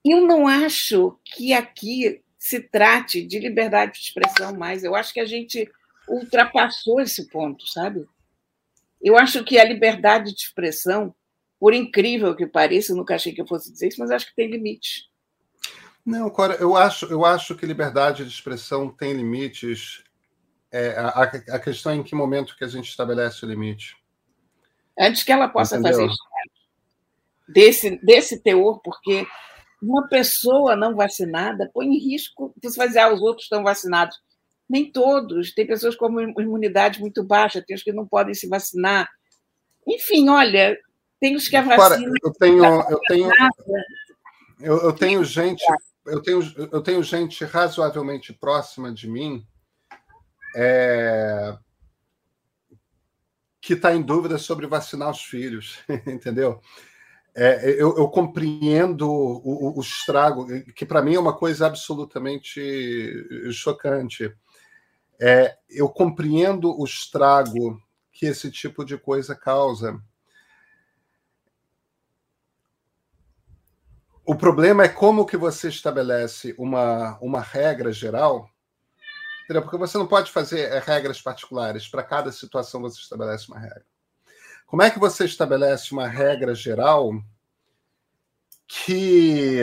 eu 0.04 0.26
não 0.26 0.48
acho 0.48 1.16
que 1.24 1.52
aqui 1.52 2.20
se 2.36 2.58
trate 2.58 3.24
de 3.24 3.38
liberdade 3.38 3.92
de 3.92 3.98
expressão 4.00 4.58
mais. 4.58 4.82
Eu 4.82 4.96
acho 4.96 5.14
que 5.14 5.20
a 5.20 5.24
gente 5.24 5.70
ultrapassou 6.08 7.00
esse 7.00 7.28
ponto, 7.28 7.64
sabe? 7.68 8.04
Eu 9.00 9.16
acho 9.16 9.44
que 9.44 9.56
a 9.56 9.64
liberdade 9.64 10.34
de 10.34 10.40
expressão, 10.40 11.14
por 11.60 11.72
incrível 11.72 12.34
que 12.34 12.48
pareça, 12.48 12.90
eu 12.90 12.96
nunca 12.96 13.14
achei 13.14 13.32
que 13.32 13.40
eu 13.40 13.46
fosse 13.46 13.70
dizer 13.70 13.86
isso, 13.86 14.00
mas 14.00 14.10
acho 14.10 14.26
que 14.26 14.34
tem 14.34 14.50
limite. 14.50 15.08
Não, 16.04 16.28
Cora, 16.30 16.54
eu 16.54 16.76
acho, 16.76 17.06
eu 17.06 17.24
acho 17.24 17.54
que 17.54 17.64
liberdade 17.64 18.24
de 18.24 18.30
expressão 18.32 18.90
tem 18.90 19.12
limites 19.12 20.02
é, 20.74 20.98
a, 20.98 21.22
a, 21.54 21.58
questão 21.60 21.92
é 21.92 21.94
em 21.94 22.02
que 22.02 22.16
momento 22.16 22.56
que 22.56 22.64
a 22.64 22.68
gente 22.68 22.88
estabelece 22.88 23.44
o 23.44 23.48
limite. 23.48 23.96
Antes 24.98 25.22
que 25.22 25.30
ela 25.30 25.46
possa 25.46 25.76
Entendeu? 25.76 25.92
fazer 25.92 26.06
isso. 26.06 26.18
desse, 27.48 27.96
desse 28.04 28.40
teor, 28.40 28.80
porque 28.82 29.24
uma 29.80 30.08
pessoa 30.08 30.74
não 30.74 30.96
vacinada 30.96 31.70
põe 31.72 31.86
em 31.86 31.98
risco. 31.98 32.52
Você 32.60 32.76
vai 32.76 32.88
dizer, 32.88 32.98
ah, 32.98 33.14
os 33.14 33.22
outros 33.22 33.44
estão 33.44 33.62
vacinados. 33.62 34.20
Nem 34.68 34.90
todos. 34.90 35.54
Tem 35.54 35.64
pessoas 35.64 35.94
com 35.94 36.20
imunidade 36.40 36.98
muito 36.98 37.22
baixa, 37.22 37.62
tem 37.64 37.76
os 37.76 37.82
que 37.84 37.92
não 37.92 38.04
podem 38.04 38.34
se 38.34 38.48
vacinar. 38.48 39.08
Enfim, 39.86 40.28
olha, 40.28 40.76
tem 41.20 41.36
os 41.36 41.46
que 41.46 41.54
a 41.54 41.62
vacina. 41.62 42.12
eu 42.20 42.32
tenho, 42.32 42.64
eu 42.64 43.00
tenho, 43.06 43.30
eu, 44.58 44.82
eu 44.82 44.92
tenho 44.92 45.24
gente, 45.24 45.64
eu 46.04 46.20
tenho, 46.20 46.40
eu 46.72 46.82
tenho 46.82 47.02
gente 47.04 47.44
razoavelmente 47.44 48.32
próxima 48.32 48.92
de 48.92 49.06
mim 49.08 49.46
é, 50.54 51.56
que 53.60 53.72
está 53.72 53.94
em 53.94 54.02
dúvida 54.02 54.38
sobre 54.38 54.66
vacinar 54.66 55.10
os 55.10 55.22
filhos, 55.22 55.78
entendeu? 56.06 56.60
É, 57.36 57.70
eu, 57.70 57.96
eu, 57.96 58.08
compreendo 58.08 59.10
o, 59.10 59.72
o, 59.72 59.78
o 59.78 59.80
estrago, 59.80 60.46
que 60.72 60.86
para 60.86 61.02
mim 61.02 61.14
é 61.14 61.18
uma 61.18 61.36
coisa 61.36 61.66
absolutamente 61.66 62.60
chocante. 63.52 64.32
É, 65.20 65.56
eu 65.68 65.88
compreendo 65.88 66.78
o 66.78 66.84
estrago 66.84 67.80
que 68.12 68.26
esse 68.26 68.50
tipo 68.50 68.84
de 68.84 68.96
coisa 68.96 69.34
causa. 69.34 70.00
O 74.24 74.34
problema 74.36 74.84
é 74.84 74.88
como 74.88 75.26
que 75.26 75.36
você 75.36 75.68
estabelece 75.68 76.54
uma, 76.56 77.18
uma 77.20 77.40
regra 77.40 77.92
geral, 77.92 78.48
entendeu? 79.44 79.62
porque 79.62 79.76
você 79.76 79.96
não 79.96 80.06
pode 80.06 80.32
fazer 80.32 80.60
é, 80.60 80.78
regras 80.78 81.20
particulares. 81.20 81.88
Para 81.88 82.02
cada 82.02 82.32
situação 82.32 82.80
você 82.80 82.98
estabelece 82.98 83.48
uma 83.48 83.58
regra. 83.58 83.84
Como 84.66 84.82
é 84.82 84.90
que 84.90 84.98
você 84.98 85.24
estabelece 85.24 85.92
uma 85.92 86.08
regra 86.08 86.54
geral 86.54 87.12
que 88.66 89.62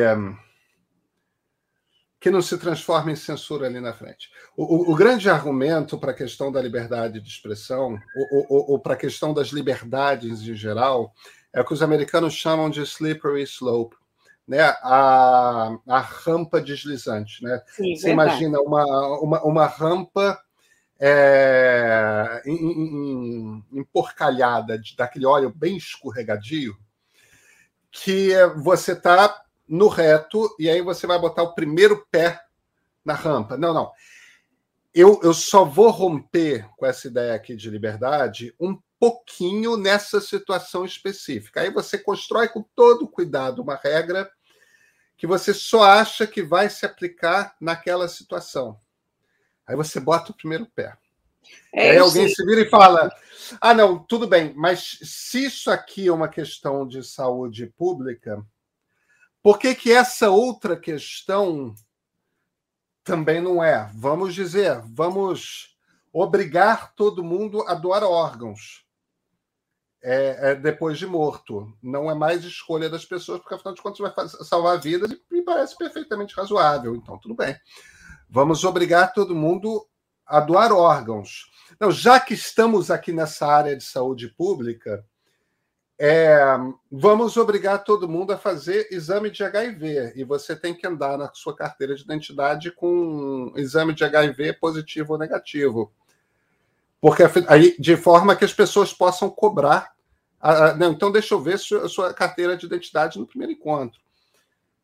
que 2.19 2.29
não 2.29 2.41
se 2.41 2.55
transforma 2.59 3.11
em 3.11 3.15
censura 3.15 3.65
ali 3.65 3.79
na 3.79 3.93
frente? 3.93 4.29
O, 4.55 4.63
o, 4.63 4.93
o 4.93 4.95
grande 4.95 5.27
argumento 5.27 5.97
para 5.97 6.11
a 6.11 6.15
questão 6.15 6.51
da 6.51 6.61
liberdade 6.61 7.19
de 7.19 7.27
expressão, 7.27 8.00
ou, 8.15 8.69
ou, 8.69 8.79
para 8.79 8.93
a 8.93 8.97
questão 8.97 9.33
das 9.33 9.47
liberdades 9.47 10.41
em 10.41 10.53
geral, 10.53 11.11
é 11.51 11.59
o 11.59 11.65
que 11.65 11.73
os 11.73 11.81
americanos 11.81 12.35
chamam 12.35 12.69
de 12.69 12.81
slippery 12.81 13.41
slope. 13.41 13.95
Né, 14.51 14.60
a, 14.60 15.77
a 15.88 16.00
rampa 16.01 16.60
deslizante. 16.60 17.41
Né? 17.41 17.63
Sim, 17.67 17.96
Você 17.96 18.08
verdade. 18.08 18.31
imagina 18.31 18.60
uma, 18.60 18.84
uma, 19.22 19.43
uma 19.43 19.65
rampa 19.65 20.38
é, 21.00 22.43
emporcalhada 23.72 24.77
de, 24.77 24.93
daquele 24.98 25.25
óleo 25.25 25.53
bem 25.55 25.77
escorregadio, 25.77 26.77
que 27.89 28.31
você 28.58 28.91
está 28.91 29.41
no 29.65 29.88
reto 29.88 30.53
e 30.60 30.70
aí 30.70 30.81
você 30.81 31.08
vai 31.08 31.17
botar 31.17 31.43
o 31.43 31.55
primeiro 31.55 32.05
pé 32.12 32.38
na 33.05 33.13
rampa. 33.13 33.55
Não, 33.55 33.74
não. 33.74 33.89
Eu, 34.93 35.17
eu 35.24 35.34
só 35.34 35.63
vou 35.63 35.91
romper 35.91 36.67
com 36.75 36.86
essa 36.86 37.08
ideia 37.08 37.36
aqui 37.36 37.55
de 37.55 37.70
liberdade 37.70 38.53
um 38.60 38.77
pouquinho 39.00 39.77
nessa 39.77 40.20
situação 40.20 40.84
específica. 40.84 41.62
Aí 41.62 41.72
você 41.72 41.98
constrói 41.98 42.50
com 42.50 42.65
todo 42.75 43.08
cuidado 43.08 43.62
uma 43.62 43.79
regra 43.81 44.29
que 45.22 45.28
você 45.28 45.54
só 45.54 45.84
acha 45.84 46.25
que 46.25 46.42
vai 46.42 46.68
se 46.68 46.84
aplicar 46.84 47.56
naquela 47.62 48.08
situação. 48.08 48.75
Aí 49.68 49.75
você 49.75 50.00
bota 50.00 50.32
o 50.32 50.36
primeiro 50.36 50.66
pé. 50.66 50.98
É, 51.72 51.92
aí 51.92 52.00
alguém 52.00 52.28
se 52.28 52.44
vira 52.44 52.62
e 52.62 52.70
fala: 52.72 53.16
ah, 53.62 53.72
não, 53.72 54.00
tudo 54.00 54.25
bem, 54.25 54.51
mas 54.56 54.98
se 55.04 55.46
isso 55.46 55.70
aqui 55.70 56.08
é 56.08 56.12
uma 56.12 56.28
questão 56.28 56.88
de 56.88 57.04
saúde 57.04 57.68
pública, 57.68 58.44
por 59.44 59.60
que, 59.60 59.75
que 59.75 59.92
essa 59.92 60.32
outra 60.32 60.75
questão 60.75 61.75
também 63.03 63.40
não 63.40 63.64
é? 63.64 63.92
Vamos 63.94 64.34
dizer, 64.34 64.81
vamos 64.86 65.77
obrigar 66.12 66.96
todo 66.96 67.24
mundo 67.24 67.62
a 67.68 67.75
doar 67.75 68.03
órgãos 68.03 68.88
é, 70.03 70.51
é 70.51 70.55
depois 70.55 70.98
de 70.98 71.05
morto. 71.05 71.72
Não 71.81 72.09
é 72.09 72.16
mais 72.16 72.44
escolha 72.44 72.90
das 72.90 73.05
pessoas, 73.05 73.40
porque 73.40 73.53
afinal 73.53 73.74
de 73.74 73.81
contas 73.81 74.00
vai 74.00 74.27
salvar 74.27 74.79
vidas 74.79 75.11
e 75.11 75.22
me 75.31 75.42
parece 75.42 75.77
perfeitamente 75.77 76.35
razoável. 76.35 76.96
Então, 76.96 77.18
tudo 77.18 77.35
bem. 77.35 77.55
Vamos 78.29 78.64
obrigar 78.64 79.14
todo 79.14 79.35
mundo 79.35 79.85
a 80.25 80.40
doar 80.40 80.72
órgãos. 80.72 81.51
Já 81.90 82.20
que 82.20 82.33
estamos 82.33 82.90
aqui 82.90 83.11
nessa 83.11 83.46
área 83.46 83.75
de 83.75 83.83
saúde 83.83 84.29
pública, 84.29 85.05
é, 86.00 86.57
vamos 86.92 87.37
obrigar 87.37 87.83
todo 87.83 88.09
mundo 88.09 88.33
a 88.33 88.37
fazer 88.37 88.87
exame 88.92 89.29
de 89.29 89.44
HIV 89.44 90.14
e 90.16 90.24
você 90.24 90.55
tem 90.55 90.74
que 90.74 90.87
andar 90.87 91.16
na 91.16 91.31
sua 91.33 91.55
carteira 91.55 91.94
de 91.94 92.01
identidade 92.01 92.72
com 92.72 93.53
exame 93.55 93.94
de 93.94 94.03
HIV 94.03 94.53
positivo 94.53 95.14
ou 95.14 95.20
negativo. 95.20 95.94
Porque 97.01 97.24
aí, 97.48 97.75
de 97.79 97.98
forma 97.98 98.35
que 98.35 98.46
as 98.46 98.53
pessoas 98.53 98.94
possam 98.94 99.27
cobrar. 99.27 99.92
Não, 100.77 100.92
então, 100.92 101.11
deixa 101.11 101.33
eu 101.33 101.42
ver 101.42 101.55
a 101.55 101.90
sua 101.90 102.14
carteira 102.14 102.55
de 102.55 102.68
identidade 102.68 103.18
no 103.18 103.25
primeiro 103.25 103.53
encontro. 103.53 104.00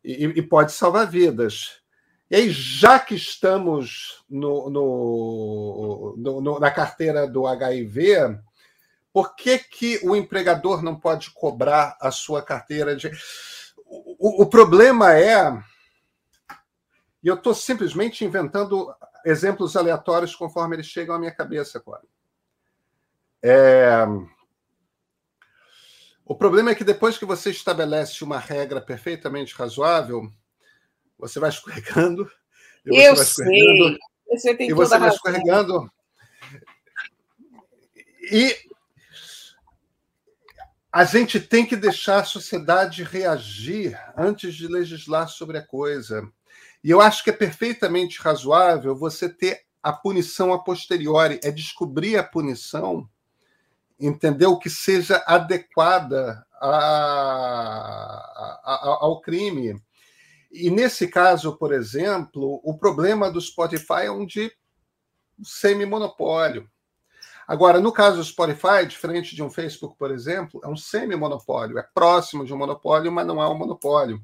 E, 0.04 0.24
e 0.24 0.42
pode 0.42 0.72
salvar 0.72 1.08
vidas. 1.08 1.80
E 2.28 2.34
aí, 2.36 2.50
já 2.50 2.98
que 2.98 3.14
estamos 3.14 4.24
no, 4.28 4.68
no, 4.68 6.40
no, 6.40 6.60
na 6.60 6.70
carteira 6.70 7.26
do 7.26 7.46
HIV, 7.46 8.38
por 9.12 9.34
que, 9.34 9.58
que 9.58 10.00
o 10.02 10.14
empregador 10.14 10.82
não 10.82 10.98
pode 10.98 11.30
cobrar 11.30 11.96
a 12.00 12.10
sua 12.10 12.42
carteira 12.42 12.96
de. 12.96 13.10
O, 13.86 14.42
o 14.42 14.46
problema 14.46 15.14
é. 15.14 15.50
E 17.22 17.28
eu 17.28 17.34
estou 17.34 17.54
simplesmente 17.54 18.24
inventando 18.24 18.92
exemplos 19.28 19.76
aleatórios 19.76 20.34
conforme 20.34 20.76
eles 20.76 20.86
chegam 20.86 21.14
à 21.14 21.18
minha 21.18 21.34
cabeça 21.34 21.78
agora. 21.78 22.02
É... 23.42 24.04
O 26.24 26.34
problema 26.34 26.70
é 26.70 26.74
que 26.74 26.84
depois 26.84 27.16
que 27.16 27.24
você 27.24 27.50
estabelece 27.50 28.24
uma 28.24 28.38
regra 28.38 28.80
perfeitamente 28.80 29.54
razoável, 29.54 30.30
você 31.18 31.38
vai 31.38 31.50
escorregando. 31.50 32.30
eu 32.84 33.14
vai 33.14 33.24
escorregando, 33.24 33.84
sei. 33.84 33.98
Você 34.30 34.54
tem 34.54 34.70
e 34.70 34.74
você 34.74 34.98
vai 34.98 35.08
escorregando. 35.08 35.90
E 38.30 38.54
a 40.92 41.04
gente 41.04 41.40
tem 41.40 41.64
que 41.64 41.76
deixar 41.76 42.20
a 42.20 42.24
sociedade 42.24 43.02
reagir 43.02 43.98
antes 44.16 44.54
de 44.54 44.66
legislar 44.66 45.28
sobre 45.28 45.56
a 45.56 45.66
coisa. 45.66 46.30
E 46.82 46.90
eu 46.90 47.00
acho 47.00 47.24
que 47.24 47.30
é 47.30 47.32
perfeitamente 47.32 48.20
razoável 48.20 48.96
você 48.96 49.28
ter 49.28 49.62
a 49.82 49.92
punição 49.92 50.52
a 50.52 50.58
posteriori, 50.58 51.40
é 51.42 51.50
descobrir 51.50 52.16
a 52.16 52.22
punição, 52.22 53.08
entendeu? 53.98 54.58
Que 54.58 54.70
seja 54.70 55.22
adequada 55.26 56.46
a, 56.60 56.68
a, 58.64 58.98
ao 59.00 59.20
crime. 59.20 59.80
E 60.50 60.70
nesse 60.70 61.08
caso, 61.08 61.56
por 61.56 61.72
exemplo, 61.72 62.60
o 62.64 62.76
problema 62.76 63.30
do 63.30 63.40
Spotify 63.40 64.04
é 64.04 64.10
um 64.10 64.24
de 64.24 64.52
semi-monopólio. 65.42 66.68
Agora, 67.46 67.80
no 67.80 67.92
caso 67.92 68.18
do 68.18 68.24
Spotify, 68.24 68.84
diferente 68.86 69.34
de 69.34 69.42
um 69.42 69.48
Facebook, 69.48 69.96
por 69.98 70.10
exemplo, 70.10 70.60
é 70.62 70.68
um 70.68 70.76
semi-monopólio, 70.76 71.78
é 71.78 71.82
próximo 71.94 72.44
de 72.44 72.52
um 72.52 72.58
monopólio, 72.58 73.10
mas 73.10 73.26
não 73.26 73.42
é 73.42 73.48
um 73.48 73.56
monopólio. 73.56 74.22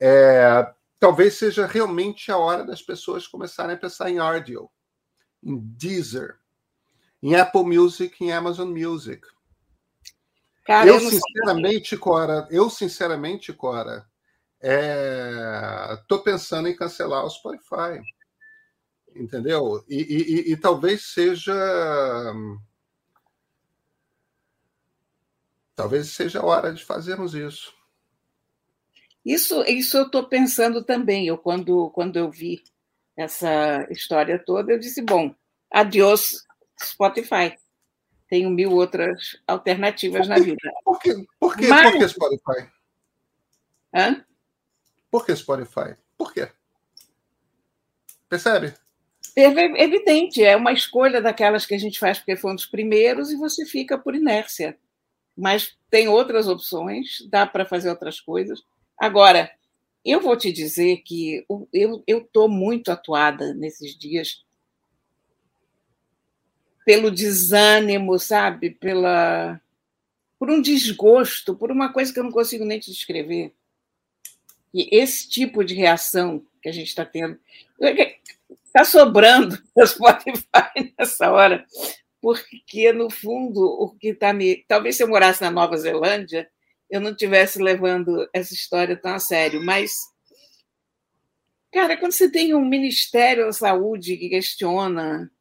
É, 0.00 0.66
talvez 1.02 1.34
seja 1.34 1.66
realmente 1.66 2.30
a 2.30 2.38
hora 2.38 2.64
das 2.64 2.80
pessoas 2.80 3.26
começarem 3.26 3.74
a 3.74 3.78
pensar 3.78 4.08
em 4.08 4.20
audio, 4.20 4.70
em 5.42 5.58
Deezer, 5.58 6.38
em 7.20 7.34
Apple 7.34 7.64
Music, 7.64 8.22
em 8.24 8.32
Amazon 8.32 8.68
Music. 8.68 9.26
Cara, 10.64 10.86
eu, 10.86 10.94
eu 10.94 11.00
sinceramente, 11.00 11.96
Cora, 11.96 12.46
eu 12.52 12.70
sinceramente, 12.70 13.52
Cora, 13.52 14.06
estou 14.60 16.20
é, 16.20 16.22
pensando 16.22 16.68
em 16.68 16.76
cancelar 16.76 17.24
o 17.24 17.30
Spotify. 17.30 18.00
Entendeu? 19.12 19.84
E, 19.88 19.96
e, 19.96 20.52
e, 20.52 20.56
talvez 20.56 21.06
seja. 21.06 21.52
Talvez 25.74 26.10
seja 26.10 26.38
a 26.38 26.44
hora 26.44 26.72
de 26.72 26.84
fazermos 26.84 27.34
isso. 27.34 27.74
Isso, 29.24 29.62
isso 29.64 29.96
eu 29.96 30.06
estou 30.06 30.28
pensando 30.28 30.82
também. 30.82 31.26
Eu 31.26 31.38
quando, 31.38 31.90
quando 31.90 32.16
eu 32.16 32.30
vi 32.30 32.62
essa 33.16 33.86
história 33.90 34.38
toda, 34.38 34.72
eu 34.72 34.78
disse: 34.78 35.00
bom, 35.02 35.34
adiós 35.70 36.44
Spotify. 36.82 37.56
Tenho 38.28 38.48
mil 38.50 38.72
outras 38.72 39.38
alternativas 39.46 40.26
na 40.26 40.38
vida. 40.38 40.72
Por 40.84 40.98
que, 40.98 41.14
por 41.38 41.56
que, 41.56 41.66
Mas... 41.66 41.90
por 41.90 41.98
que 41.98 42.08
Spotify? 42.08 42.70
Hã? 43.94 44.24
Por 45.10 45.26
que 45.26 45.36
Spotify? 45.36 45.94
Por 46.16 46.32
quê? 46.32 46.48
Percebe? 48.28 48.74
É 49.36 49.44
evidente, 49.82 50.42
é 50.42 50.56
uma 50.56 50.72
escolha 50.72 51.20
daquelas 51.20 51.66
que 51.66 51.74
a 51.74 51.78
gente 51.78 51.98
faz 51.98 52.18
porque 52.18 52.36
foi 52.36 52.52
um 52.52 52.54
dos 52.54 52.66
primeiros 52.66 53.30
e 53.30 53.36
você 53.36 53.66
fica 53.66 53.98
por 53.98 54.14
inércia. 54.14 54.78
mas 55.36 55.76
tem 55.90 56.08
outras 56.08 56.48
opções, 56.48 57.26
dá 57.28 57.46
para 57.46 57.66
fazer 57.66 57.90
outras 57.90 58.20
coisas. 58.20 58.62
Agora, 58.98 59.50
eu 60.04 60.20
vou 60.20 60.36
te 60.36 60.52
dizer 60.52 60.98
que 60.98 61.44
eu 61.72 62.02
estou 62.06 62.48
muito 62.48 62.90
atuada 62.90 63.54
nesses 63.54 63.96
dias 63.96 64.44
pelo 66.84 67.10
desânimo, 67.10 68.18
sabe? 68.18 68.70
Pela, 68.70 69.60
por 70.38 70.50
um 70.50 70.60
desgosto, 70.60 71.54
por 71.54 71.70
uma 71.70 71.92
coisa 71.92 72.12
que 72.12 72.18
eu 72.18 72.24
não 72.24 72.32
consigo 72.32 72.64
nem 72.64 72.80
te 72.80 72.90
descrever. 72.90 73.52
E 74.74 74.88
esse 74.96 75.28
tipo 75.28 75.64
de 75.64 75.74
reação 75.74 76.44
que 76.62 76.68
a 76.68 76.72
gente 76.72 76.88
está 76.88 77.04
tendo. 77.04 77.38
Está 78.64 78.84
sobrando 78.84 79.60
no 79.76 79.86
Spotify 79.86 80.94
nessa 80.98 81.30
hora, 81.30 81.66
porque, 82.20 82.92
no 82.92 83.10
fundo, 83.10 83.60
o 83.60 83.90
que 83.90 84.08
está 84.08 84.32
me. 84.32 84.64
Talvez 84.68 84.96
se 84.96 85.02
eu 85.02 85.08
morasse 85.08 85.42
na 85.42 85.50
Nova 85.50 85.76
Zelândia, 85.76 86.48
eu 86.92 87.00
não 87.00 87.16
tivesse 87.16 87.58
levando 87.60 88.28
essa 88.34 88.52
história 88.52 88.94
tão 88.94 89.14
a 89.14 89.18
sério, 89.18 89.64
mas. 89.64 90.12
Cara, 91.72 91.96
quando 91.96 92.12
você 92.12 92.30
tem 92.30 92.54
um 92.54 92.62
Ministério 92.62 93.46
da 93.46 93.52
Saúde 93.52 94.18
que 94.18 94.28
questiona 94.28 95.32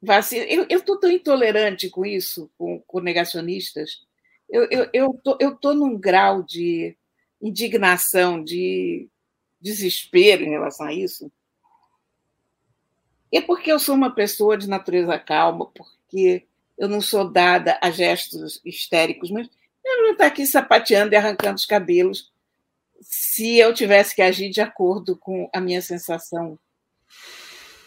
vacina. 0.00 0.44
Eu 0.44 0.78
estou 0.78 0.98
tão 0.98 1.10
intolerante 1.10 1.90
com 1.90 2.06
isso, 2.06 2.48
com, 2.56 2.80
com 2.80 3.00
negacionistas. 3.00 4.06
Eu 4.48 4.64
estou 4.64 5.18
tô, 5.22 5.36
eu 5.40 5.56
tô 5.56 5.74
num 5.74 5.98
grau 5.98 6.44
de 6.44 6.96
indignação, 7.40 8.44
de 8.44 9.08
desespero 9.60 10.44
em 10.44 10.50
relação 10.50 10.86
a 10.86 10.94
isso. 10.94 11.32
É 13.32 13.40
porque 13.40 13.72
eu 13.72 13.80
sou 13.80 13.96
uma 13.96 14.14
pessoa 14.14 14.56
de 14.56 14.68
natureza 14.68 15.18
calma, 15.18 15.66
porque 15.66 16.46
eu 16.78 16.88
não 16.88 17.00
sou 17.00 17.28
dada 17.28 17.76
a 17.82 17.90
gestos 17.90 18.60
histéricos, 18.64 19.28
mas 19.28 19.48
eu 19.84 20.02
não 20.02 20.12
estou 20.12 20.26
aqui 20.26 20.46
sapateando 20.46 21.14
e 21.14 21.16
arrancando 21.16 21.56
os 21.56 21.66
cabelos 21.66 22.32
se 23.00 23.58
eu 23.58 23.74
tivesse 23.74 24.14
que 24.14 24.22
agir 24.22 24.50
de 24.50 24.60
acordo 24.60 25.16
com 25.16 25.50
a 25.52 25.60
minha 25.60 25.82
sensação 25.82 26.58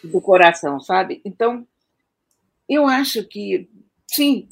do 0.04 0.22
coração, 0.22 0.80
sabe? 0.80 1.22
Então, 1.24 1.68
eu 2.68 2.86
acho 2.86 3.24
que, 3.24 3.70
sim, 4.08 4.50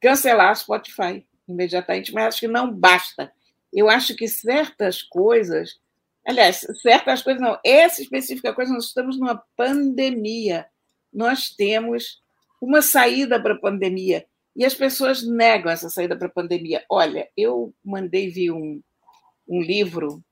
cancelar 0.00 0.54
Spotify 0.54 1.26
imediatamente, 1.48 2.12
mas 2.12 2.26
acho 2.26 2.40
que 2.40 2.48
não 2.48 2.72
basta. 2.72 3.32
Eu 3.72 3.88
acho 3.88 4.14
que 4.14 4.28
certas 4.28 5.02
coisas, 5.02 5.80
aliás, 6.26 6.66
certas 6.82 7.22
coisas 7.22 7.40
não, 7.40 7.58
essa 7.64 8.02
específica 8.02 8.52
coisa, 8.52 8.72
nós 8.72 8.86
estamos 8.86 9.18
numa 9.18 9.42
pandemia. 9.56 10.66
Nós 11.12 11.50
temos 11.50 12.22
uma 12.60 12.82
saída 12.82 13.40
para 13.40 13.54
a 13.54 13.60
pandemia. 13.60 14.26
E 14.54 14.64
as 14.64 14.74
pessoas 14.74 15.22
negam 15.22 15.70
essa 15.70 15.88
saída 15.88 16.16
para 16.16 16.26
a 16.26 16.30
pandemia. 16.30 16.84
Olha, 16.88 17.28
eu 17.36 17.72
mandei 17.84 18.28
vir 18.28 18.50
um, 18.50 18.82
um 19.48 19.60
livro 19.60 20.22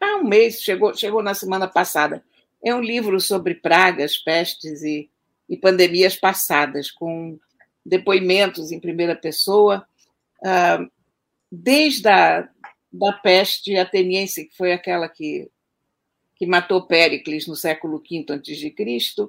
há 0.00 0.16
um 0.16 0.24
mês, 0.24 0.62
chegou, 0.62 0.94
chegou 0.94 1.22
na 1.22 1.34
semana 1.34 1.66
passada. 1.66 2.24
É 2.64 2.74
um 2.74 2.80
livro 2.80 3.20
sobre 3.20 3.54
pragas, 3.54 4.16
pestes 4.16 4.82
e 4.82 5.10
e 5.48 5.56
pandemias 5.56 6.14
passadas, 6.14 6.90
com 6.90 7.38
depoimentos 7.84 8.70
em 8.70 8.78
primeira 8.78 9.16
pessoa, 9.16 9.86
ah, 10.44 10.86
desde 11.50 12.08
a 12.08 12.48
da 12.90 13.12
peste 13.12 13.76
ateniense, 13.76 14.46
que 14.46 14.56
foi 14.56 14.72
aquela 14.72 15.08
que, 15.08 15.50
que 16.36 16.46
matou 16.46 16.86
Péricles 16.86 17.46
no 17.46 17.54
século 17.54 17.98
V 17.98 18.24
a.C., 18.30 19.28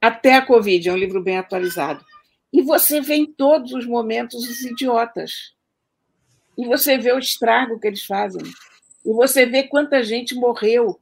até 0.00 0.34
a 0.34 0.44
Covid, 0.44 0.88
é 0.88 0.92
um 0.92 0.96
livro 0.96 1.22
bem 1.22 1.38
atualizado. 1.38 2.04
E 2.52 2.62
você 2.62 3.00
vê 3.00 3.14
em 3.14 3.26
todos 3.26 3.72
os 3.72 3.86
momentos 3.86 4.48
os 4.48 4.62
idiotas. 4.62 5.54
E 6.56 6.66
você 6.66 6.96
vê 6.96 7.12
o 7.12 7.18
estrago 7.18 7.78
que 7.78 7.86
eles 7.86 8.04
fazem. 8.04 8.42
E 9.04 9.12
você 9.12 9.46
vê 9.46 9.64
quanta 9.64 10.02
gente 10.02 10.34
morreu 10.34 11.00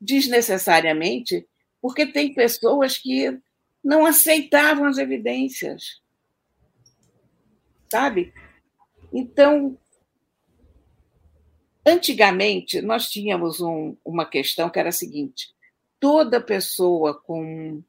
desnecessariamente, 0.00 1.46
porque 1.80 2.06
tem 2.06 2.32
pessoas 2.32 2.96
que 2.96 3.38
não 3.82 4.06
aceitavam 4.06 4.86
as 4.86 4.98
evidências. 4.98 6.00
Sabe? 7.90 8.32
Então, 9.12 9.78
antigamente, 11.86 12.80
nós 12.82 13.08
tínhamos 13.08 13.60
um, 13.60 13.96
uma 14.04 14.26
questão 14.26 14.68
que 14.68 14.78
era 14.78 14.90
a 14.90 14.92
seguinte: 14.92 15.54
toda 15.98 16.40
pessoa 16.40 17.14
com, 17.14 17.82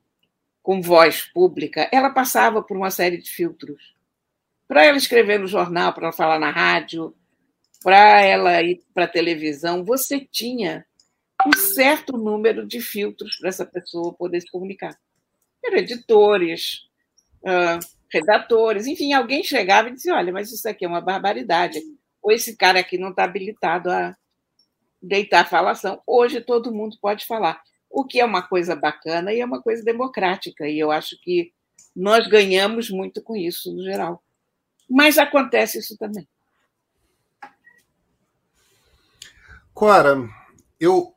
com 0.70 0.84
voz 0.84 1.24
pública, 1.24 1.90
ela 1.92 2.12
passava 2.12 2.62
por 2.62 2.78
uma 2.78 2.92
série 2.92 3.18
de 3.18 3.28
filtros. 3.28 3.96
Para 4.68 4.86
ela 4.86 5.00
escrever 5.00 5.40
no 5.40 5.48
jornal, 5.48 5.92
para 5.94 6.04
ela 6.04 6.14
falar 6.14 6.38
na 6.38 6.52
rádio, 6.52 7.16
para 7.82 8.22
ela 8.22 8.62
ir 8.62 8.80
para 8.94 9.06
a 9.06 9.08
televisão, 9.08 9.84
você 9.84 10.20
tinha 10.20 10.86
um 11.44 11.52
certo 11.58 12.16
número 12.20 12.68
de 12.68 12.82
filtros 12.82 13.36
para 13.40 13.50
essa 13.50 13.66
pessoa 13.66 14.14
poder 14.14 14.42
se 14.42 14.52
comunicar 14.52 14.96
eram 15.66 15.80
editores, 15.80 16.88
redatores, 18.14 18.86
enfim, 18.86 19.12
alguém 19.12 19.44
chegava 19.44 19.90
e 19.90 19.94
dizia: 19.94 20.14
olha, 20.14 20.32
mas 20.32 20.52
isso 20.52 20.70
aqui 20.70 20.86
é 20.86 20.88
uma 20.88 21.02
barbaridade, 21.02 21.82
ou 22.22 22.32
esse 22.32 22.56
cara 22.56 22.80
aqui 22.80 22.96
não 22.96 23.10
está 23.10 23.24
habilitado 23.24 23.90
a 23.90 24.16
deitar 25.02 25.42
a 25.42 25.46
falação. 25.46 26.00
Hoje 26.06 26.42
todo 26.42 26.72
mundo 26.72 26.96
pode 27.02 27.26
falar, 27.26 27.60
o 27.90 28.06
que 28.06 28.20
é 28.20 28.26
uma 28.26 28.42
coisa 28.42 28.76
bacana 28.76 29.34
e 29.34 29.40
é 29.40 29.46
uma 29.46 29.62
coisa 29.62 29.84
democrática, 29.84 30.68
e 30.68 30.78
eu 30.78 30.92
acho 30.92 31.20
que 31.22 31.52
nós 31.96 32.28
ganhamos 32.28 32.90
muito 32.90 33.22
com 33.22 33.36
isso, 33.36 33.74
no 33.74 33.84
geral. 33.84 34.24
Mas 34.90 35.18
acontece 35.18 35.80
isso 35.80 35.98
também. 35.98 36.28
Cora, 39.74 40.28
eu 40.80 41.16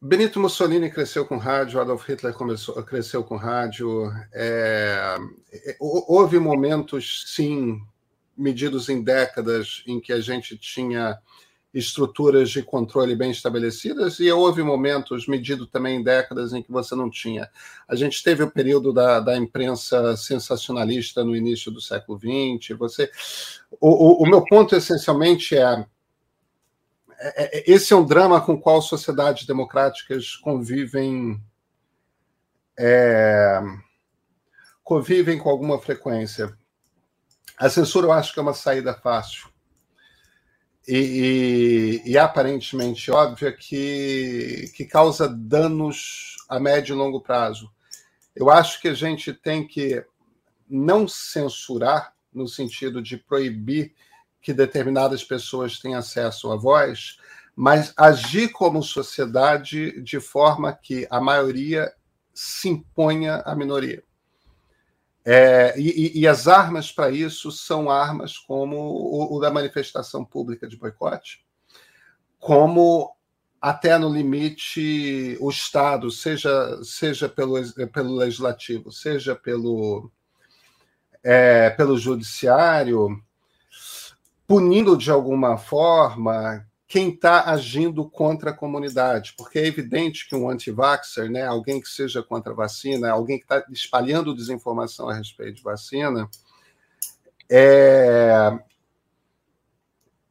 Benito 0.00 0.38
Mussolini 0.38 0.90
cresceu 0.90 1.26
com 1.26 1.36
rádio, 1.36 1.80
Adolf 1.80 2.08
Hitler 2.08 2.32
começou, 2.32 2.80
cresceu 2.84 3.24
com 3.24 3.36
rádio. 3.36 4.10
É, 4.32 5.16
é 5.52 5.76
houve 5.80 6.38
momentos, 6.38 7.24
sim, 7.34 7.82
medidos 8.36 8.88
em 8.88 9.02
décadas, 9.02 9.82
em 9.86 10.00
que 10.00 10.12
a 10.12 10.20
gente 10.20 10.56
tinha 10.56 11.18
estruturas 11.72 12.50
de 12.50 12.62
controle 12.62 13.14
bem 13.14 13.30
estabelecidas, 13.30 14.18
e 14.20 14.30
houve 14.32 14.62
momentos, 14.62 15.26
medido 15.26 15.66
também 15.66 15.96
em 15.96 16.02
décadas, 16.02 16.52
em 16.52 16.62
que 16.62 16.72
você 16.72 16.94
não 16.94 17.10
tinha. 17.10 17.48
A 17.86 17.94
gente 17.94 18.22
teve 18.22 18.42
o 18.42 18.50
período 18.50 18.92
da, 18.92 19.20
da 19.20 19.36
imprensa 19.36 20.16
sensacionalista 20.16 21.22
no 21.22 21.36
início 21.36 21.70
do 21.70 21.80
século 21.80 22.18
XX. 22.18 22.76
Você, 22.78 23.10
o, 23.80 23.88
o, 23.88 24.22
o 24.24 24.26
meu 24.28 24.44
ponto 24.44 24.74
essencialmente 24.74 25.56
é 25.56 25.86
é, 27.20 27.58
é, 27.58 27.64
esse 27.70 27.92
é 27.92 27.96
um 27.96 28.06
drama 28.06 28.40
com 28.40 28.52
o 28.52 28.60
qual 28.60 28.80
sociedades 28.80 29.44
democráticas 29.44 30.36
convivem 30.36 31.42
é, 32.78 33.60
convivem 34.84 35.36
com 35.36 35.50
alguma 35.50 35.80
frequência. 35.80 36.56
A 37.58 37.68
censura 37.68 38.06
eu 38.06 38.12
acho 38.12 38.32
que 38.32 38.38
é 38.38 38.42
uma 38.42 38.54
saída 38.54 38.94
fácil 38.94 39.48
e, 40.88 42.00
e, 42.06 42.12
e 42.12 42.18
aparentemente 42.18 43.10
óbvia 43.10 43.52
que, 43.52 44.72
que 44.74 44.86
causa 44.86 45.28
danos 45.28 46.36
a 46.48 46.58
médio 46.58 46.94
e 46.94 46.98
longo 46.98 47.20
prazo. 47.20 47.70
Eu 48.34 48.48
acho 48.48 48.80
que 48.80 48.88
a 48.88 48.94
gente 48.94 49.34
tem 49.34 49.66
que 49.66 50.02
não 50.68 51.06
censurar 51.06 52.14
no 52.32 52.48
sentido 52.48 53.02
de 53.02 53.18
proibir 53.18 53.92
que 54.40 54.54
determinadas 54.54 55.22
pessoas 55.22 55.78
têm 55.78 55.94
acesso 55.94 56.50
à 56.50 56.56
voz, 56.56 57.18
mas 57.54 57.92
agir 57.94 58.48
como 58.50 58.82
sociedade 58.82 60.00
de 60.00 60.18
forma 60.20 60.72
que 60.72 61.06
a 61.10 61.20
maioria 61.20 61.92
se 62.32 62.68
imponha 62.68 63.42
à 63.44 63.54
minoria. 63.54 64.02
É, 65.24 65.78
e, 65.78 66.20
e, 66.20 66.26
as 66.26 66.48
armas 66.48 66.90
para 66.90 67.10
isso 67.10 67.50
são 67.50 67.90
armas 67.90 68.38
como 68.38 68.76
o, 68.76 69.36
o, 69.36 69.40
da 69.40 69.50
manifestação 69.50 70.24
pública 70.24 70.66
de 70.66 70.76
boicote, 70.76 71.44
como 72.38 73.14
até 73.60 73.98
no 73.98 74.08
limite 74.08 75.36
o 75.40 75.50
Estado, 75.50 76.10
seja, 76.10 76.78
seja 76.82 77.28
pelo, 77.28 77.56
pelo 77.92 78.14
legislativo, 78.14 78.90
seja 78.92 79.34
pelo, 79.34 80.10
é, 81.22 81.70
pelo 81.70 81.98
judiciário, 81.98 83.20
punindo 84.46 84.96
de 84.96 85.10
alguma 85.10 85.58
forma 85.58 86.67
quem 86.88 87.10
está 87.10 87.50
agindo 87.50 88.08
contra 88.08 88.50
a 88.50 88.54
comunidade, 88.54 89.34
porque 89.36 89.58
é 89.58 89.66
evidente 89.66 90.26
que 90.26 90.34
um 90.34 90.48
anti-vaxxer, 90.48 91.30
né, 91.30 91.46
alguém 91.46 91.82
que 91.82 91.88
seja 91.88 92.22
contra 92.22 92.52
a 92.52 92.56
vacina, 92.56 93.10
alguém 93.10 93.36
que 93.36 93.44
está 93.44 93.62
espalhando 93.70 94.34
desinformação 94.34 95.06
a 95.06 95.14
respeito 95.14 95.56
de 95.56 95.62
vacina, 95.62 96.26
é, 97.50 98.58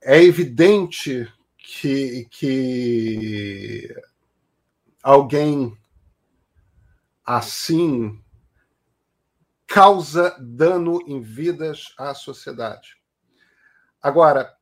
é 0.01 0.23
evidente 0.23 1.31
que, 1.59 2.27
que 2.31 3.95
alguém 5.03 5.77
assim 7.23 8.19
causa 9.67 10.35
dano 10.39 10.99
em 11.05 11.21
vidas 11.21 11.93
à 11.99 12.15
sociedade. 12.15 12.97
Agora, 14.01 14.56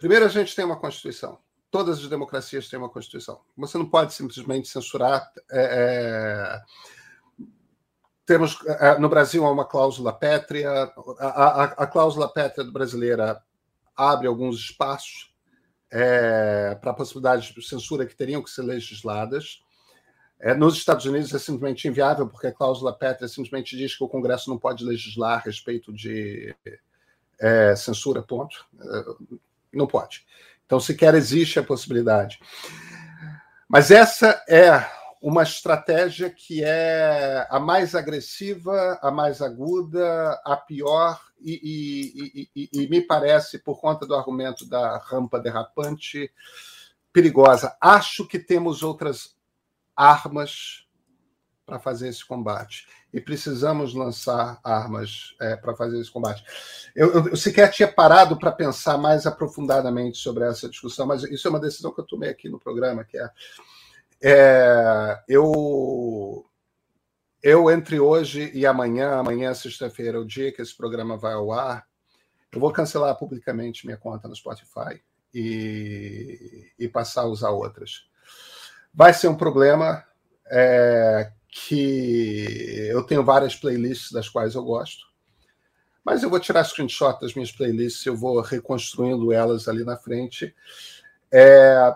primeiro 0.00 0.24
a 0.24 0.28
gente 0.28 0.56
tem 0.56 0.64
uma 0.64 0.78
Constituição. 0.78 1.38
Todas 1.70 2.00
as 2.00 2.08
democracias 2.08 2.68
têm 2.68 2.78
uma 2.78 2.88
Constituição. 2.88 3.40
Você 3.56 3.78
não 3.78 3.86
pode 3.86 4.12
simplesmente 4.12 4.66
censurar. 4.66 5.30
É, 5.52 6.58
é, 7.38 7.46
temos 8.26 8.58
é, 8.66 8.98
no 8.98 9.08
Brasil 9.08 9.46
há 9.46 9.52
uma 9.52 9.64
cláusula 9.64 10.12
pétrea. 10.12 10.90
A, 11.18 11.26
a, 11.26 11.64
a 11.64 11.86
cláusula 11.86 12.32
pétrea 12.32 12.64
brasileira 12.64 13.40
abre 13.94 14.26
alguns 14.26 14.56
espaços 14.56 15.32
é, 15.92 16.74
para 16.80 16.94
possibilidades 16.94 17.52
de 17.54 17.62
censura 17.62 18.06
que 18.06 18.16
teriam 18.16 18.42
que 18.42 18.50
ser 18.50 18.62
legisladas. 18.62 19.62
É, 20.40 20.54
nos 20.54 20.74
Estados 20.74 21.04
Unidos 21.04 21.34
é 21.34 21.38
simplesmente 21.38 21.86
inviável, 21.86 22.26
porque 22.26 22.46
a 22.46 22.52
cláusula 22.52 22.96
pétrea 22.96 23.28
simplesmente 23.28 23.76
diz 23.76 23.94
que 23.94 24.02
o 24.02 24.08
Congresso 24.08 24.48
não 24.48 24.58
pode 24.58 24.82
legislar 24.82 25.38
a 25.38 25.42
respeito 25.42 25.92
de 25.92 26.56
é, 27.38 27.76
censura, 27.76 28.22
ponto. 28.22 28.66
Não 29.72 29.86
pode. 29.86 30.26
Então, 30.66 30.78
sequer 30.80 31.14
existe 31.14 31.58
a 31.58 31.64
possibilidade. 31.64 32.40
Mas 33.68 33.90
essa 33.90 34.42
é 34.48 34.84
uma 35.20 35.42
estratégia 35.42 36.30
que 36.30 36.62
é 36.64 37.46
a 37.50 37.60
mais 37.60 37.94
agressiva, 37.94 38.98
a 39.02 39.10
mais 39.10 39.42
aguda, 39.42 40.40
a 40.44 40.56
pior, 40.56 41.20
e, 41.40 42.48
e, 42.54 42.60
e, 42.62 42.84
e 42.84 42.88
me 42.88 43.00
parece, 43.00 43.58
por 43.58 43.80
conta 43.80 44.06
do 44.06 44.14
argumento 44.14 44.68
da 44.68 44.98
rampa 44.98 45.38
derrapante, 45.38 46.32
perigosa. 47.12 47.76
Acho 47.80 48.26
que 48.26 48.38
temos 48.38 48.82
outras 48.82 49.36
armas 49.94 50.86
para 51.66 51.78
fazer 51.78 52.08
esse 52.08 52.24
combate. 52.24 52.86
E 53.12 53.20
precisamos 53.20 53.92
lançar 53.92 54.60
armas 54.62 55.34
é, 55.40 55.56
para 55.56 55.74
fazer 55.74 56.00
esse 56.00 56.10
combate. 56.10 56.44
Eu, 56.94 57.12
eu, 57.12 57.28
eu 57.28 57.36
sequer 57.36 57.70
tinha 57.70 57.88
parado 57.88 58.38
para 58.38 58.52
pensar 58.52 58.96
mais 58.96 59.26
aprofundadamente 59.26 60.18
sobre 60.18 60.44
essa 60.44 60.68
discussão, 60.68 61.06
mas 61.06 61.24
isso 61.24 61.48
é 61.48 61.50
uma 61.50 61.60
decisão 61.60 61.92
que 61.92 62.00
eu 62.00 62.06
tomei 62.06 62.30
aqui 62.30 62.48
no 62.48 62.60
programa, 62.60 63.04
que 63.04 63.18
é, 63.18 63.30
é 64.22 65.22
eu 65.28 66.46
eu 67.42 67.70
entre 67.70 67.98
hoje 67.98 68.50
e 68.52 68.66
amanhã, 68.66 69.14
amanhã 69.14 69.54
sexta-feira, 69.54 70.20
o 70.20 70.26
dia 70.26 70.52
que 70.52 70.60
esse 70.60 70.76
programa 70.76 71.16
vai 71.16 71.32
ao 71.32 71.50
ar, 71.50 71.86
eu 72.52 72.60
vou 72.60 72.72
cancelar 72.72 73.16
publicamente 73.16 73.86
minha 73.86 73.96
conta 73.96 74.28
no 74.28 74.36
Spotify 74.36 75.00
e, 75.32 76.70
e 76.78 76.88
passar 76.88 77.22
a 77.22 77.26
usar 77.26 77.50
outras. 77.50 78.08
Vai 78.92 79.14
ser 79.14 79.28
um 79.28 79.36
problema 79.36 80.04
é, 80.50 81.32
que 81.50 82.88
eu 82.90 83.02
tenho 83.02 83.24
várias 83.24 83.56
playlists 83.56 84.12
das 84.12 84.28
quais 84.28 84.54
eu 84.54 84.62
gosto, 84.62 85.10
mas 86.04 86.22
eu 86.22 86.30
vou 86.30 86.40
tirar 86.40 86.64
screenshot 86.64 87.20
das 87.20 87.34
minhas 87.34 87.52
playlists, 87.52 88.04
eu 88.06 88.16
vou 88.16 88.40
reconstruindo 88.40 89.32
elas 89.32 89.68
ali 89.68 89.84
na 89.84 89.96
frente. 89.96 90.54
É, 91.32 91.94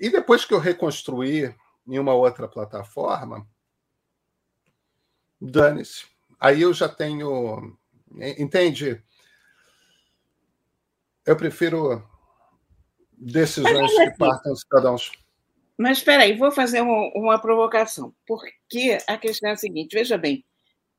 e 0.00 0.08
depois 0.08 0.44
que 0.44 0.54
eu 0.54 0.58
reconstruir 0.58 1.54
em 1.86 1.98
uma 1.98 2.14
outra 2.14 2.48
plataforma, 2.48 3.46
dane-se. 5.40 6.06
Aí 6.40 6.62
eu 6.62 6.72
já 6.72 6.88
tenho. 6.88 7.76
Entende? 8.38 9.02
Eu 11.24 11.36
prefiro 11.36 12.02
decisões 13.12 13.92
que 13.92 14.18
partam 14.18 14.52
dos 14.52 14.62
cidadãos. 14.62 15.12
Mas 15.82 15.98
espera 15.98 16.22
aí, 16.22 16.36
vou 16.36 16.52
fazer 16.52 16.80
uma, 16.80 17.10
uma 17.12 17.38
provocação, 17.40 18.14
porque 18.24 18.98
a 19.08 19.18
questão 19.18 19.50
é 19.50 19.54
a 19.54 19.56
seguinte: 19.56 19.92
veja 19.92 20.16
bem, 20.16 20.44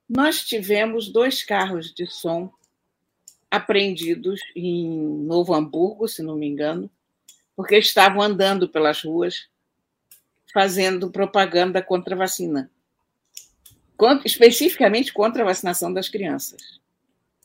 nós 0.09 0.43
tivemos 0.43 1.07
dois 1.09 1.41
carros 1.41 1.93
de 1.93 2.05
som 2.05 2.51
apreendidos 3.49 4.41
em 4.53 4.89
Novo 5.23 5.53
Hamburgo, 5.53 6.05
se 6.09 6.21
não 6.21 6.35
me 6.35 6.45
engano, 6.47 6.91
porque 7.55 7.77
estavam 7.77 8.21
andando 8.21 8.67
pelas 8.67 9.01
ruas 9.01 9.47
fazendo 10.53 11.09
propaganda 11.09 11.81
contra 11.81 12.13
a 12.13 12.17
vacina, 12.17 12.69
especificamente 14.25 15.13
contra 15.13 15.43
a 15.43 15.45
vacinação 15.45 15.93
das 15.93 16.09
crianças. 16.09 16.81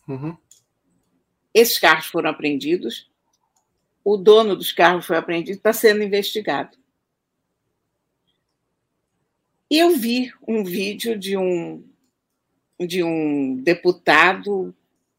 Uhum. 0.09 0.37
Esses 1.55 1.79
carros 1.79 2.07
foram 2.07 2.31
apreendidos, 2.31 3.09
o 4.03 4.16
dono 4.16 4.57
dos 4.57 4.72
carros 4.72 5.07
foi 5.07 5.16
apreendido, 5.16 5.59
está 5.59 5.72
sendo 5.72 6.03
investigado. 6.03 6.77
Eu 9.71 9.97
vi 9.97 10.33
um 10.47 10.65
vídeo 10.65 11.19
de 11.19 11.37
um, 11.37 11.87
de 12.81 13.03
um 13.03 13.63
deputado 13.63 14.75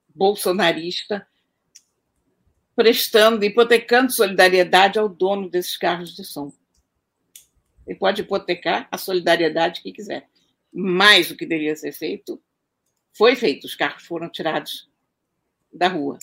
bolsonarista 0.08 1.28
prestando, 2.76 3.46
hipotecando 3.46 4.12
solidariedade 4.12 4.98
ao 4.98 5.08
dono 5.08 5.48
desses 5.48 5.78
carros 5.78 6.16
de 6.16 6.24
som. 6.24 6.52
Ele 7.86 7.98
pode 7.98 8.22
hipotecar 8.22 8.88
a 8.92 8.98
solidariedade 8.98 9.82
que 9.82 9.92
quiser. 9.92 10.28
Mas 10.74 11.30
o 11.30 11.38
que 11.38 11.46
deveria 11.46 11.76
ser 11.76 11.92
feito 11.92 12.42
foi 13.14 13.36
feito. 13.36 13.66
Os 13.66 13.76
carros 13.76 14.04
foram 14.04 14.30
tirados 14.30 14.90
da 15.72 15.88
rua. 15.88 16.18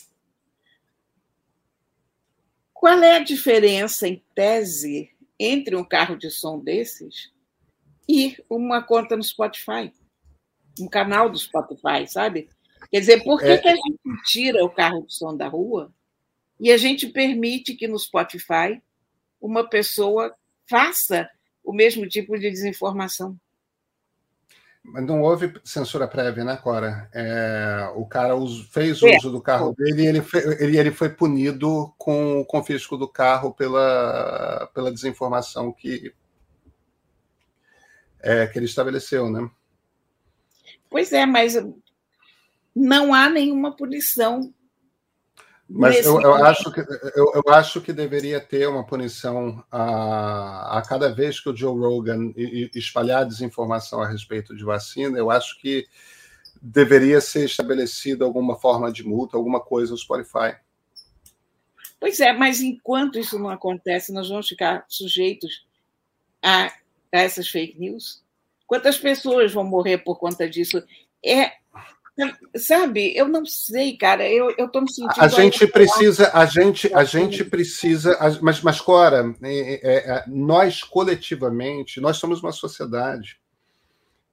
Qual 2.74 2.98
é 3.02 3.16
a 3.16 3.24
diferença, 3.24 4.08
em 4.08 4.24
tese, 4.34 5.14
entre 5.38 5.76
um 5.76 5.84
carro 5.84 6.16
de 6.16 6.30
som 6.30 6.58
desses 6.58 7.35
e 8.08 8.36
uma 8.48 8.82
conta 8.82 9.16
no 9.16 9.22
Spotify, 9.22 9.92
um 10.80 10.88
canal 10.88 11.28
do 11.28 11.38
Spotify, 11.38 12.06
sabe? 12.06 12.48
Quer 12.90 13.00
dizer, 13.00 13.24
por 13.24 13.40
que, 13.40 13.46
é... 13.46 13.58
que 13.58 13.68
a 13.68 13.74
gente 13.74 14.22
tira 14.24 14.64
o 14.64 14.70
carro 14.70 15.06
de 15.06 15.14
som 15.14 15.36
da 15.36 15.48
rua 15.48 15.92
e 16.58 16.70
a 16.70 16.76
gente 16.76 17.06
permite 17.08 17.74
que 17.74 17.88
no 17.88 17.98
Spotify 17.98 18.80
uma 19.40 19.68
pessoa 19.68 20.34
faça 20.68 21.28
o 21.64 21.72
mesmo 21.72 22.08
tipo 22.08 22.38
de 22.38 22.50
desinformação? 22.50 23.38
Mas 24.84 25.04
não 25.04 25.20
houve 25.20 25.52
censura 25.64 26.06
prévia, 26.06 26.44
né, 26.44 26.56
Cora? 26.56 27.10
É, 27.12 27.90
o 27.96 28.06
cara 28.06 28.34
fez 28.70 29.02
é. 29.02 29.16
uso 29.16 29.32
do 29.32 29.40
carro 29.40 29.74
dele 29.74 30.02
e 30.02 30.06
ele 30.06 30.22
foi, 30.22 30.40
ele, 30.62 30.78
ele 30.78 30.92
foi 30.92 31.08
punido 31.08 31.92
com 31.98 32.40
o 32.40 32.44
confisco 32.44 32.96
do 32.96 33.08
carro 33.08 33.52
pela, 33.52 34.70
pela 34.72 34.92
desinformação 34.92 35.72
que 35.72 36.14
é, 38.20 38.46
que 38.46 38.58
ele 38.58 38.66
estabeleceu, 38.66 39.30
né? 39.30 39.48
Pois 40.90 41.12
é, 41.12 41.26
mas 41.26 41.54
não 42.74 43.14
há 43.14 43.28
nenhuma 43.28 43.74
punição. 43.74 44.52
Mas 45.68 46.06
eu, 46.06 46.20
eu, 46.20 46.34
acho 46.34 46.70
que, 46.70 46.80
eu, 46.80 47.32
eu, 47.34 47.52
acho 47.52 47.80
que 47.80 47.92
deveria 47.92 48.40
ter 48.40 48.68
uma 48.68 48.86
punição 48.86 49.64
a, 49.70 50.78
a 50.78 50.82
cada 50.82 51.12
vez 51.12 51.40
que 51.40 51.48
o 51.48 51.56
Joe 51.56 51.76
Rogan 51.76 52.32
espalhar 52.72 53.26
desinformação 53.26 54.00
a 54.00 54.08
respeito 54.08 54.54
de 54.54 54.62
vacina. 54.62 55.18
Eu 55.18 55.28
acho 55.28 55.58
que 55.60 55.86
deveria 56.62 57.20
ser 57.20 57.44
estabelecida 57.44 58.24
alguma 58.24 58.56
forma 58.56 58.92
de 58.92 59.04
multa, 59.04 59.36
alguma 59.36 59.60
coisa 59.60 59.90
no 59.90 59.98
Spotify. 59.98 60.54
Pois 61.98 62.20
é, 62.20 62.32
mas 62.32 62.60
enquanto 62.60 63.18
isso 63.18 63.38
não 63.38 63.50
acontece, 63.50 64.12
nós 64.12 64.28
vamos 64.28 64.46
ficar 64.46 64.84
sujeitos 64.88 65.66
a 66.42 66.72
a 67.12 67.20
essas 67.20 67.48
fake 67.48 67.78
news? 67.78 68.22
Quantas 68.66 68.98
pessoas 68.98 69.52
vão 69.52 69.64
morrer 69.64 69.98
por 69.98 70.18
conta 70.18 70.48
disso? 70.48 70.82
É, 71.24 71.52
sabe, 72.56 73.16
eu 73.16 73.28
não 73.28 73.44
sei, 73.44 73.96
cara, 73.96 74.28
eu 74.28 74.50
estou 74.50 74.82
me 74.82 74.92
sentindo. 74.92 75.20
A 75.20 75.28
gente 75.28 75.66
precisa, 75.66 76.30
a 76.32 76.46
gente, 76.46 76.92
a 76.94 77.04
gente 77.04 77.44
precisa, 77.44 78.18
mas, 78.40 78.60
mas 78.60 78.80
Cora, 78.80 79.34
é, 79.42 79.74
é, 79.74 79.96
é, 80.10 80.24
nós 80.26 80.82
coletivamente, 80.82 82.00
nós 82.00 82.16
somos 82.16 82.42
uma 82.42 82.52
sociedade 82.52 83.38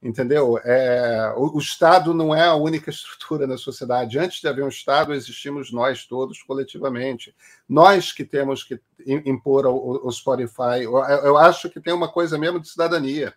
entendeu? 0.04 0.58
É, 0.62 1.32
o, 1.34 1.56
o, 1.56 1.58
Estado 1.58 2.12
não 2.12 2.34
é 2.34 2.44
a 2.44 2.54
única 2.54 2.90
estrutura 2.92 3.46
da 3.46 3.56
sociedade. 3.56 4.18
Antes 4.18 4.42
de 4.42 4.46
haver 4.46 4.62
um 4.62 4.68
Estado, 4.68 5.14
existimos 5.14 5.72
nós 5.72 6.04
todos 6.04 6.42
coletivamente. 6.42 7.34
Nós 7.66 8.12
que 8.12 8.22
temos 8.22 8.62
que 8.62 8.78
impor 9.06 9.66
o 9.66 10.10
Spotify. 10.12 10.82
Eu, 10.82 10.98
eu, 10.98 11.38
acho 11.38 11.70
que 11.70 11.80
tem 11.80 11.94
uma 11.94 12.12
coisa 12.12 12.36
mesmo 12.36 12.60
de 12.60 12.68
cidadania. 12.68 13.34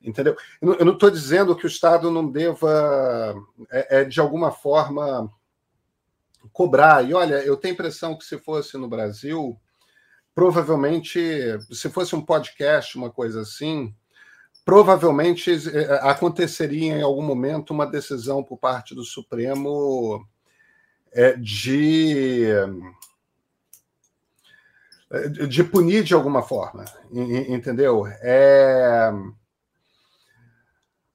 Entendeu? 0.00 0.36
Eu 0.60 0.84
não 0.84 0.94
estou 0.94 1.10
dizendo 1.10 1.54
que 1.54 1.64
o 1.64 1.68
Estado 1.68 2.10
não 2.10 2.28
deva, 2.28 3.34
é, 3.70 4.00
é, 4.00 4.04
de 4.04 4.20
alguma 4.20 4.52
forma, 4.52 5.30
cobrar. 6.52 7.08
E 7.08 7.12
olha, 7.12 7.36
eu 7.44 7.56
tenho 7.56 7.72
a 7.72 7.74
impressão 7.74 8.16
que 8.16 8.24
se 8.24 8.38
fosse 8.38 8.76
no 8.76 8.88
Brasil, 8.88 9.56
provavelmente, 10.34 11.20
se 11.70 11.88
fosse 11.88 12.16
um 12.16 12.24
podcast, 12.24 12.96
uma 12.96 13.10
coisa 13.10 13.42
assim, 13.42 13.94
provavelmente 14.64 15.50
eh, 15.50 15.98
aconteceria 16.02 16.96
em 16.98 17.02
algum 17.02 17.22
momento 17.22 17.70
uma 17.70 17.86
decisão 17.86 18.42
por 18.42 18.58
parte 18.58 18.94
do 18.94 19.04
Supremo 19.04 20.26
eh, 21.12 21.36
de 21.36 22.46
eh, 25.10 25.28
de 25.46 25.62
punir 25.62 26.02
de 26.02 26.14
alguma 26.14 26.42
forma, 26.42 26.86
entendeu? 27.12 28.06
É... 28.22 29.12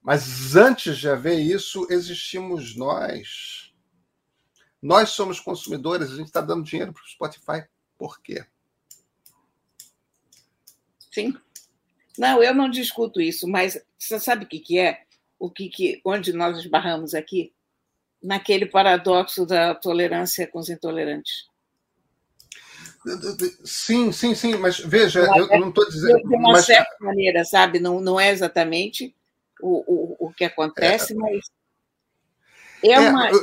Mas 0.00 0.54
antes 0.54 0.98
de 0.98 1.08
haver 1.08 1.40
isso, 1.40 1.84
existimos 1.90 2.76
nós. 2.76 3.74
Nós 4.80 5.10
somos 5.10 5.40
consumidores, 5.40 6.12
a 6.12 6.16
gente 6.16 6.28
está 6.28 6.40
dando 6.40 6.62
dinheiro 6.62 6.92
para 6.92 7.02
o 7.02 7.08
Spotify. 7.08 7.68
Por 7.98 8.20
quê? 8.22 8.46
Sim. 11.12 11.36
Não, 12.18 12.42
eu 12.42 12.54
não 12.54 12.68
discuto 12.68 13.20
isso, 13.20 13.46
mas 13.46 13.80
você 13.96 14.18
sabe 14.18 14.44
o 14.44 14.48
que, 14.48 14.58
que 14.58 14.78
é? 14.78 15.02
O 15.38 15.50
que, 15.50 15.68
que 15.68 16.00
onde 16.04 16.32
nós 16.32 16.58
esbarramos 16.58 17.14
aqui? 17.14 17.52
Naquele 18.20 18.66
paradoxo 18.66 19.46
da 19.46 19.74
tolerância 19.74 20.46
com 20.46 20.58
os 20.58 20.68
intolerantes. 20.68 21.46
Sim, 23.64 24.10
sim, 24.10 24.34
sim, 24.34 24.56
mas 24.56 24.78
veja, 24.78 25.20
eu, 25.20 25.48
eu 25.48 25.60
não 25.60 25.68
estou 25.68 25.88
dizendo. 25.88 26.18
De 26.28 26.34
uma 26.34 26.52
mas... 26.52 26.66
certa 26.66 26.96
maneira, 27.00 27.44
sabe? 27.44 27.78
Não, 27.78 28.00
não 28.00 28.18
é 28.18 28.30
exatamente 28.30 29.14
o, 29.60 29.84
o, 29.86 30.26
o 30.26 30.32
que 30.32 30.44
acontece, 30.44 31.12
é, 31.12 31.16
mas 31.16 31.46
é, 32.82 32.92
é 32.92 33.00
uma. 33.00 33.30
Eu, 33.30 33.40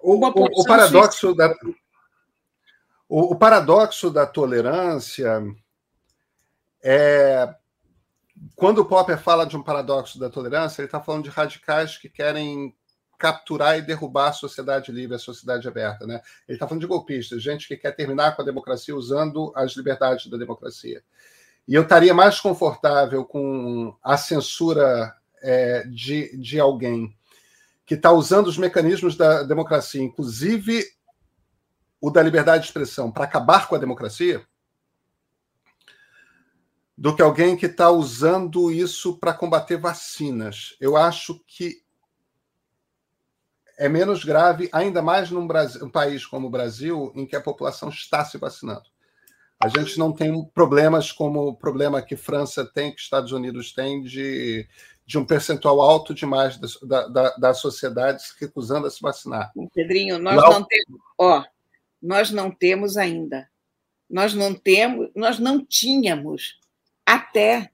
o, 0.00 0.14
uma 0.14 0.28
o, 0.28 0.44
o, 0.60 0.64
paradoxo 0.64 1.34
da. 1.34 1.54
O, 3.08 3.32
o 3.32 3.36
paradoxo 3.36 4.10
da 4.10 4.26
tolerância 4.26 5.42
é 6.88 7.54
quando 8.54 8.78
o 8.78 8.84
Popper 8.84 9.18
fala 9.18 9.46
de 9.46 9.56
um 9.56 9.62
paradoxo 9.62 10.18
da 10.18 10.30
tolerância, 10.30 10.80
ele 10.80 10.86
está 10.86 11.00
falando 11.00 11.24
de 11.24 11.30
radicais 11.30 11.96
que 11.96 12.08
querem 12.08 12.74
capturar 13.18 13.78
e 13.78 13.82
derrubar 13.82 14.28
a 14.28 14.32
sociedade 14.32 14.92
livre, 14.92 15.16
a 15.16 15.18
sociedade 15.18 15.66
aberta. 15.66 16.06
Né? 16.06 16.20
Ele 16.46 16.56
está 16.56 16.68
falando 16.68 16.82
de 16.82 16.86
golpistas, 16.86 17.42
gente 17.42 17.66
que 17.66 17.76
quer 17.76 17.92
terminar 17.92 18.36
com 18.36 18.42
a 18.42 18.44
democracia 18.44 18.94
usando 18.94 19.52
as 19.56 19.72
liberdades 19.72 20.26
da 20.30 20.36
democracia. 20.36 21.02
E 21.66 21.74
eu 21.74 21.82
estaria 21.82 22.14
mais 22.14 22.38
confortável 22.38 23.24
com 23.24 23.96
a 24.02 24.16
censura 24.16 25.14
é, 25.42 25.84
de, 25.84 26.36
de 26.36 26.60
alguém 26.60 27.16
que 27.86 27.94
está 27.94 28.12
usando 28.12 28.48
os 28.48 28.58
mecanismos 28.58 29.16
da 29.16 29.42
democracia, 29.42 30.02
inclusive 30.02 30.84
o 32.00 32.10
da 32.10 32.22
liberdade 32.22 32.64
de 32.64 32.68
expressão, 32.68 33.10
para 33.10 33.24
acabar 33.24 33.66
com 33.66 33.74
a 33.74 33.78
democracia, 33.78 34.44
do 36.96 37.14
que 37.14 37.20
alguém 37.20 37.56
que 37.56 37.66
está 37.66 37.90
usando 37.90 38.70
isso 38.72 39.18
para 39.18 39.34
combater 39.34 39.76
vacinas. 39.76 40.76
Eu 40.80 40.96
acho 40.96 41.38
que 41.46 41.82
é 43.78 43.88
menos 43.88 44.24
grave, 44.24 44.70
ainda 44.72 45.02
mais 45.02 45.30
num 45.30 45.46
Brasil, 45.46 45.84
um 45.84 45.90
país 45.90 46.24
como 46.24 46.46
o 46.46 46.50
Brasil, 46.50 47.12
em 47.14 47.26
que 47.26 47.36
a 47.36 47.40
população 47.40 47.90
está 47.90 48.24
se 48.24 48.38
vacinando. 48.38 48.84
A 49.60 49.68
gente 49.68 49.98
não 49.98 50.12
tem 50.12 50.44
problemas 50.54 51.12
como 51.12 51.48
o 51.48 51.54
problema 51.54 52.00
que 52.00 52.16
França 52.16 52.64
tem, 52.64 52.94
que 52.94 53.00
Estados 53.00 53.32
Unidos 53.32 53.72
tem, 53.72 54.02
de, 54.02 54.66
de 55.04 55.18
um 55.18 55.24
percentual 55.24 55.80
alto 55.80 56.14
demais 56.14 56.58
da, 56.82 57.08
da, 57.08 57.36
da 57.36 57.54
sociedade 57.54 58.22
se 58.22 58.34
recusando 58.40 58.86
a 58.86 58.90
se 58.90 59.00
vacinar. 59.00 59.52
Pedrinho, 59.74 60.18
nós 60.18 60.36
Lá... 60.36 60.50
não 60.50 60.64
temos, 60.64 61.00
ó, 61.18 61.44
nós 62.02 62.30
não 62.30 62.50
temos 62.50 62.96
ainda. 62.96 63.48
Nós 64.08 64.34
não 64.34 64.54
temos, 64.54 65.10
nós 65.14 65.38
não 65.38 65.64
tínhamos 65.64 66.58
até 67.06 67.70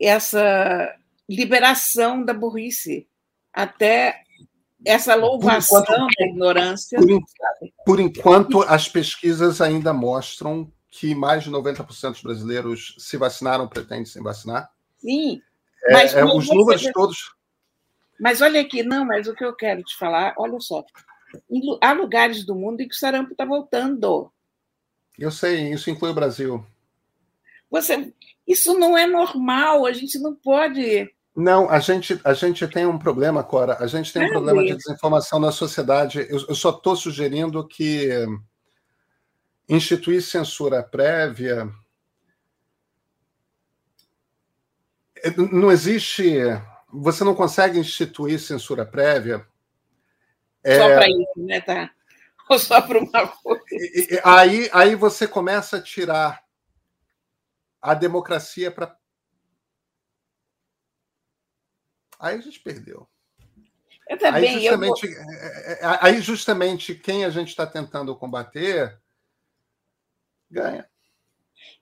essa 0.00 0.96
liberação 1.28 2.24
da 2.24 2.32
burrice, 2.32 3.06
até 3.52 4.22
essa 4.84 5.14
louvação 5.14 5.82
enquanto, 5.82 6.14
da 6.18 6.26
ignorância. 6.26 6.98
Por, 6.98 7.20
por, 7.84 8.00
enquanto, 8.00 8.62
as 8.62 8.88
pesquisas 8.88 9.60
ainda 9.60 9.92
mostram 9.92 10.72
que 10.90 11.14
mais 11.14 11.44
de 11.44 11.50
90% 11.50 12.12
dos 12.12 12.22
brasileiros 12.22 12.94
se 12.98 13.16
vacinaram, 13.16 13.68
pretendem 13.68 14.06
se 14.06 14.20
vacinar. 14.20 14.70
Sim. 14.96 15.42
É, 15.84 15.92
mas 15.92 16.14
é, 16.14 16.24
os 16.24 16.48
números 16.48 16.82
você... 16.82 16.92
todos. 16.92 17.34
Mas 18.18 18.40
olha 18.40 18.60
aqui, 18.60 18.82
não, 18.82 19.04
mas 19.04 19.28
o 19.28 19.34
que 19.34 19.44
eu 19.44 19.54
quero 19.54 19.82
te 19.82 19.96
falar, 19.96 20.34
olha 20.38 20.58
só. 20.60 20.84
Há 21.80 21.92
lugares 21.92 22.44
do 22.44 22.54
mundo 22.54 22.80
em 22.80 22.88
que 22.88 22.94
o 22.94 22.98
sarampo 22.98 23.32
está 23.32 23.44
voltando. 23.44 24.32
Eu 25.18 25.30
sei, 25.30 25.72
isso 25.72 25.90
inclui 25.90 26.10
o 26.10 26.14
Brasil. 26.14 26.64
Você, 27.70 28.12
isso 28.46 28.78
não 28.78 28.96
é 28.96 29.06
normal, 29.06 29.84
a 29.84 29.92
gente 29.92 30.18
não 30.18 30.34
pode. 30.34 31.10
Não, 31.36 31.70
a 31.70 31.78
gente, 31.78 32.18
a 32.24 32.32
gente 32.32 32.66
tem 32.66 32.86
um 32.86 32.98
problema, 32.98 33.44
Cora. 33.44 33.76
A 33.78 33.86
gente 33.86 34.12
tem 34.12 34.22
um 34.22 34.26
é 34.26 34.30
problema 34.30 34.64
de 34.64 34.74
desinformação 34.74 35.38
na 35.38 35.52
sociedade. 35.52 36.26
Eu, 36.28 36.46
eu 36.48 36.54
só 36.54 36.70
estou 36.70 36.96
sugerindo 36.96 37.66
que 37.66 38.26
instituir 39.68 40.22
censura 40.22 40.82
prévia. 40.82 41.70
Não 45.52 45.70
existe. 45.70 46.38
Você 46.92 47.22
não 47.22 47.34
consegue 47.34 47.78
instituir 47.78 48.40
censura 48.40 48.84
prévia. 48.84 49.46
Só 50.66 50.72
é, 50.72 50.94
para 50.96 51.08
isso, 51.08 51.32
né? 51.36 51.60
Tá? 51.60 51.90
Ou 52.48 52.58
só 52.58 52.80
para 52.80 52.98
uma 52.98 53.28
coisa. 53.28 53.62
Aí, 54.24 54.68
aí 54.72 54.94
você 54.94 55.28
começa 55.28 55.76
a 55.76 55.82
tirar 55.82 56.42
a 57.80 57.94
democracia 57.94 58.70
para. 58.70 58.96
Aí 62.18 62.36
a 62.36 62.40
gente 62.40 62.60
perdeu. 62.60 63.08
Eu 64.08 64.18
também. 64.18 64.56
Aí 64.56 64.60
justamente, 64.62 65.06
eu 65.06 65.12
vou... 65.12 65.32
É, 65.32 65.72
é, 65.72 65.72
é, 65.72 65.98
aí 66.00 66.20
justamente 66.20 66.94
quem 66.94 67.24
a 67.24 67.30
gente 67.30 67.48
está 67.48 67.66
tentando 67.66 68.16
combater 68.16 68.98
ganha. 70.50 70.88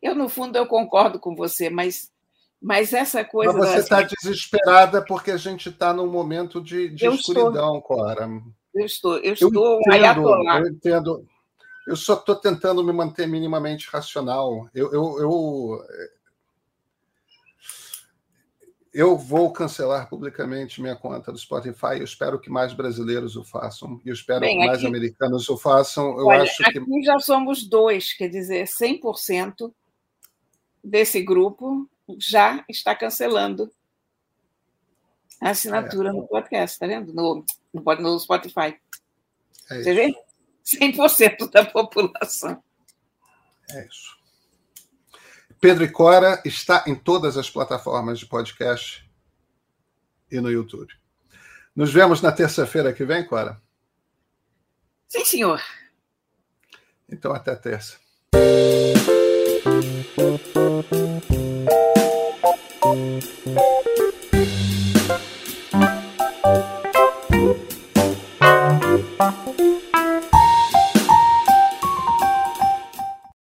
Eu, 0.03 0.15
no 0.15 0.29
fundo, 0.29 0.57
eu 0.57 0.67
concordo 0.67 1.19
com 1.19 1.35
você, 1.35 1.71
mas, 1.71 2.13
mas 2.61 2.93
essa 2.93 3.25
coisa. 3.25 3.53
Mas 3.53 3.71
você 3.71 3.79
está 3.79 4.03
desesperada 4.03 5.05
porque 5.05 5.31
a 5.31 5.37
gente 5.37 5.69
está 5.69 5.93
num 5.93 6.09
momento 6.09 6.61
de, 6.61 6.89
de 6.91 7.07
escuridão, 7.07 7.79
estou. 7.79 7.83
Cora. 7.83 8.29
Eu 8.75 8.85
estou, 8.85 9.17
eu 9.19 9.33
estou 9.33 9.55
eu 9.55 9.81
entendo, 9.81 10.29
eu 10.29 10.67
entendo. 10.69 11.29
Eu 11.87 11.97
só 11.97 12.15
estou 12.15 12.35
tentando 12.35 12.83
me 12.83 12.93
manter 12.93 13.27
minimamente 13.27 13.89
racional. 13.89 14.69
Eu, 14.75 14.93
eu, 14.93 15.21
eu, 15.21 15.87
eu, 18.93 19.17
vou 19.17 19.53
cancelar 19.53 20.09
publicamente 20.09 20.83
minha 20.83 20.97
conta 20.97 21.31
do 21.31 21.39
Spotify. 21.39 21.99
Eu 21.99 22.05
espero 22.05 22.41
que 22.41 22.51
mais 22.51 22.73
brasileiros 22.73 23.37
o 23.37 23.45
façam. 23.45 24.01
E 24.05 24.09
eu 24.09 24.15
espero 24.15 24.41
Bem, 24.41 24.59
que 24.59 24.67
mais 24.67 24.79
aqui, 24.79 24.87
americanos 24.89 25.49
o 25.49 25.57
façam. 25.57 26.19
Eu 26.19 26.27
olha, 26.27 26.43
acho 26.43 26.63
aqui 26.65 26.85
que... 26.85 27.03
já 27.03 27.19
somos 27.21 27.69
dois, 27.69 28.13
quer 28.15 28.29
dizer, 28.29 28.67
100% 28.67 29.73
desse 30.83 31.23
grupo 31.23 31.89
já 32.19 32.65
está 32.69 32.95
cancelando 32.95 33.71
a 35.41 35.51
assinatura 35.51 36.11
é. 36.11 36.13
no 36.13 36.27
podcast, 36.27 36.75
está 36.75 36.87
vendo? 36.87 37.13
No, 37.13 37.45
no, 37.73 37.83
no 37.83 38.19
Spotify. 38.19 38.77
É 39.71 39.83
Você 39.83 39.95
vê? 39.95 40.15
100% 40.67 41.51
da 41.51 41.65
população. 41.65 42.63
É 43.71 43.87
isso. 43.87 44.17
Pedro 45.61 45.85
e 45.85 45.91
Cora 45.91 46.43
está 46.45 46.85
em 46.87 46.95
todas 46.95 47.37
as 47.39 47.49
plataformas 47.49 48.19
de 48.19 48.27
podcast 48.27 49.09
e 50.31 50.41
no 50.41 50.51
YouTube. 50.51 50.93
Nos 51.75 51.93
vemos 51.93 52.21
na 52.21 52.33
terça-feira 52.33 52.93
que 52.93 53.05
vem, 53.05 53.25
Cora? 53.27 53.61
Sim, 55.09 55.25
senhor. 55.25 55.63
Então, 57.09 57.33
até 57.33 57.55
terça. 57.55 57.99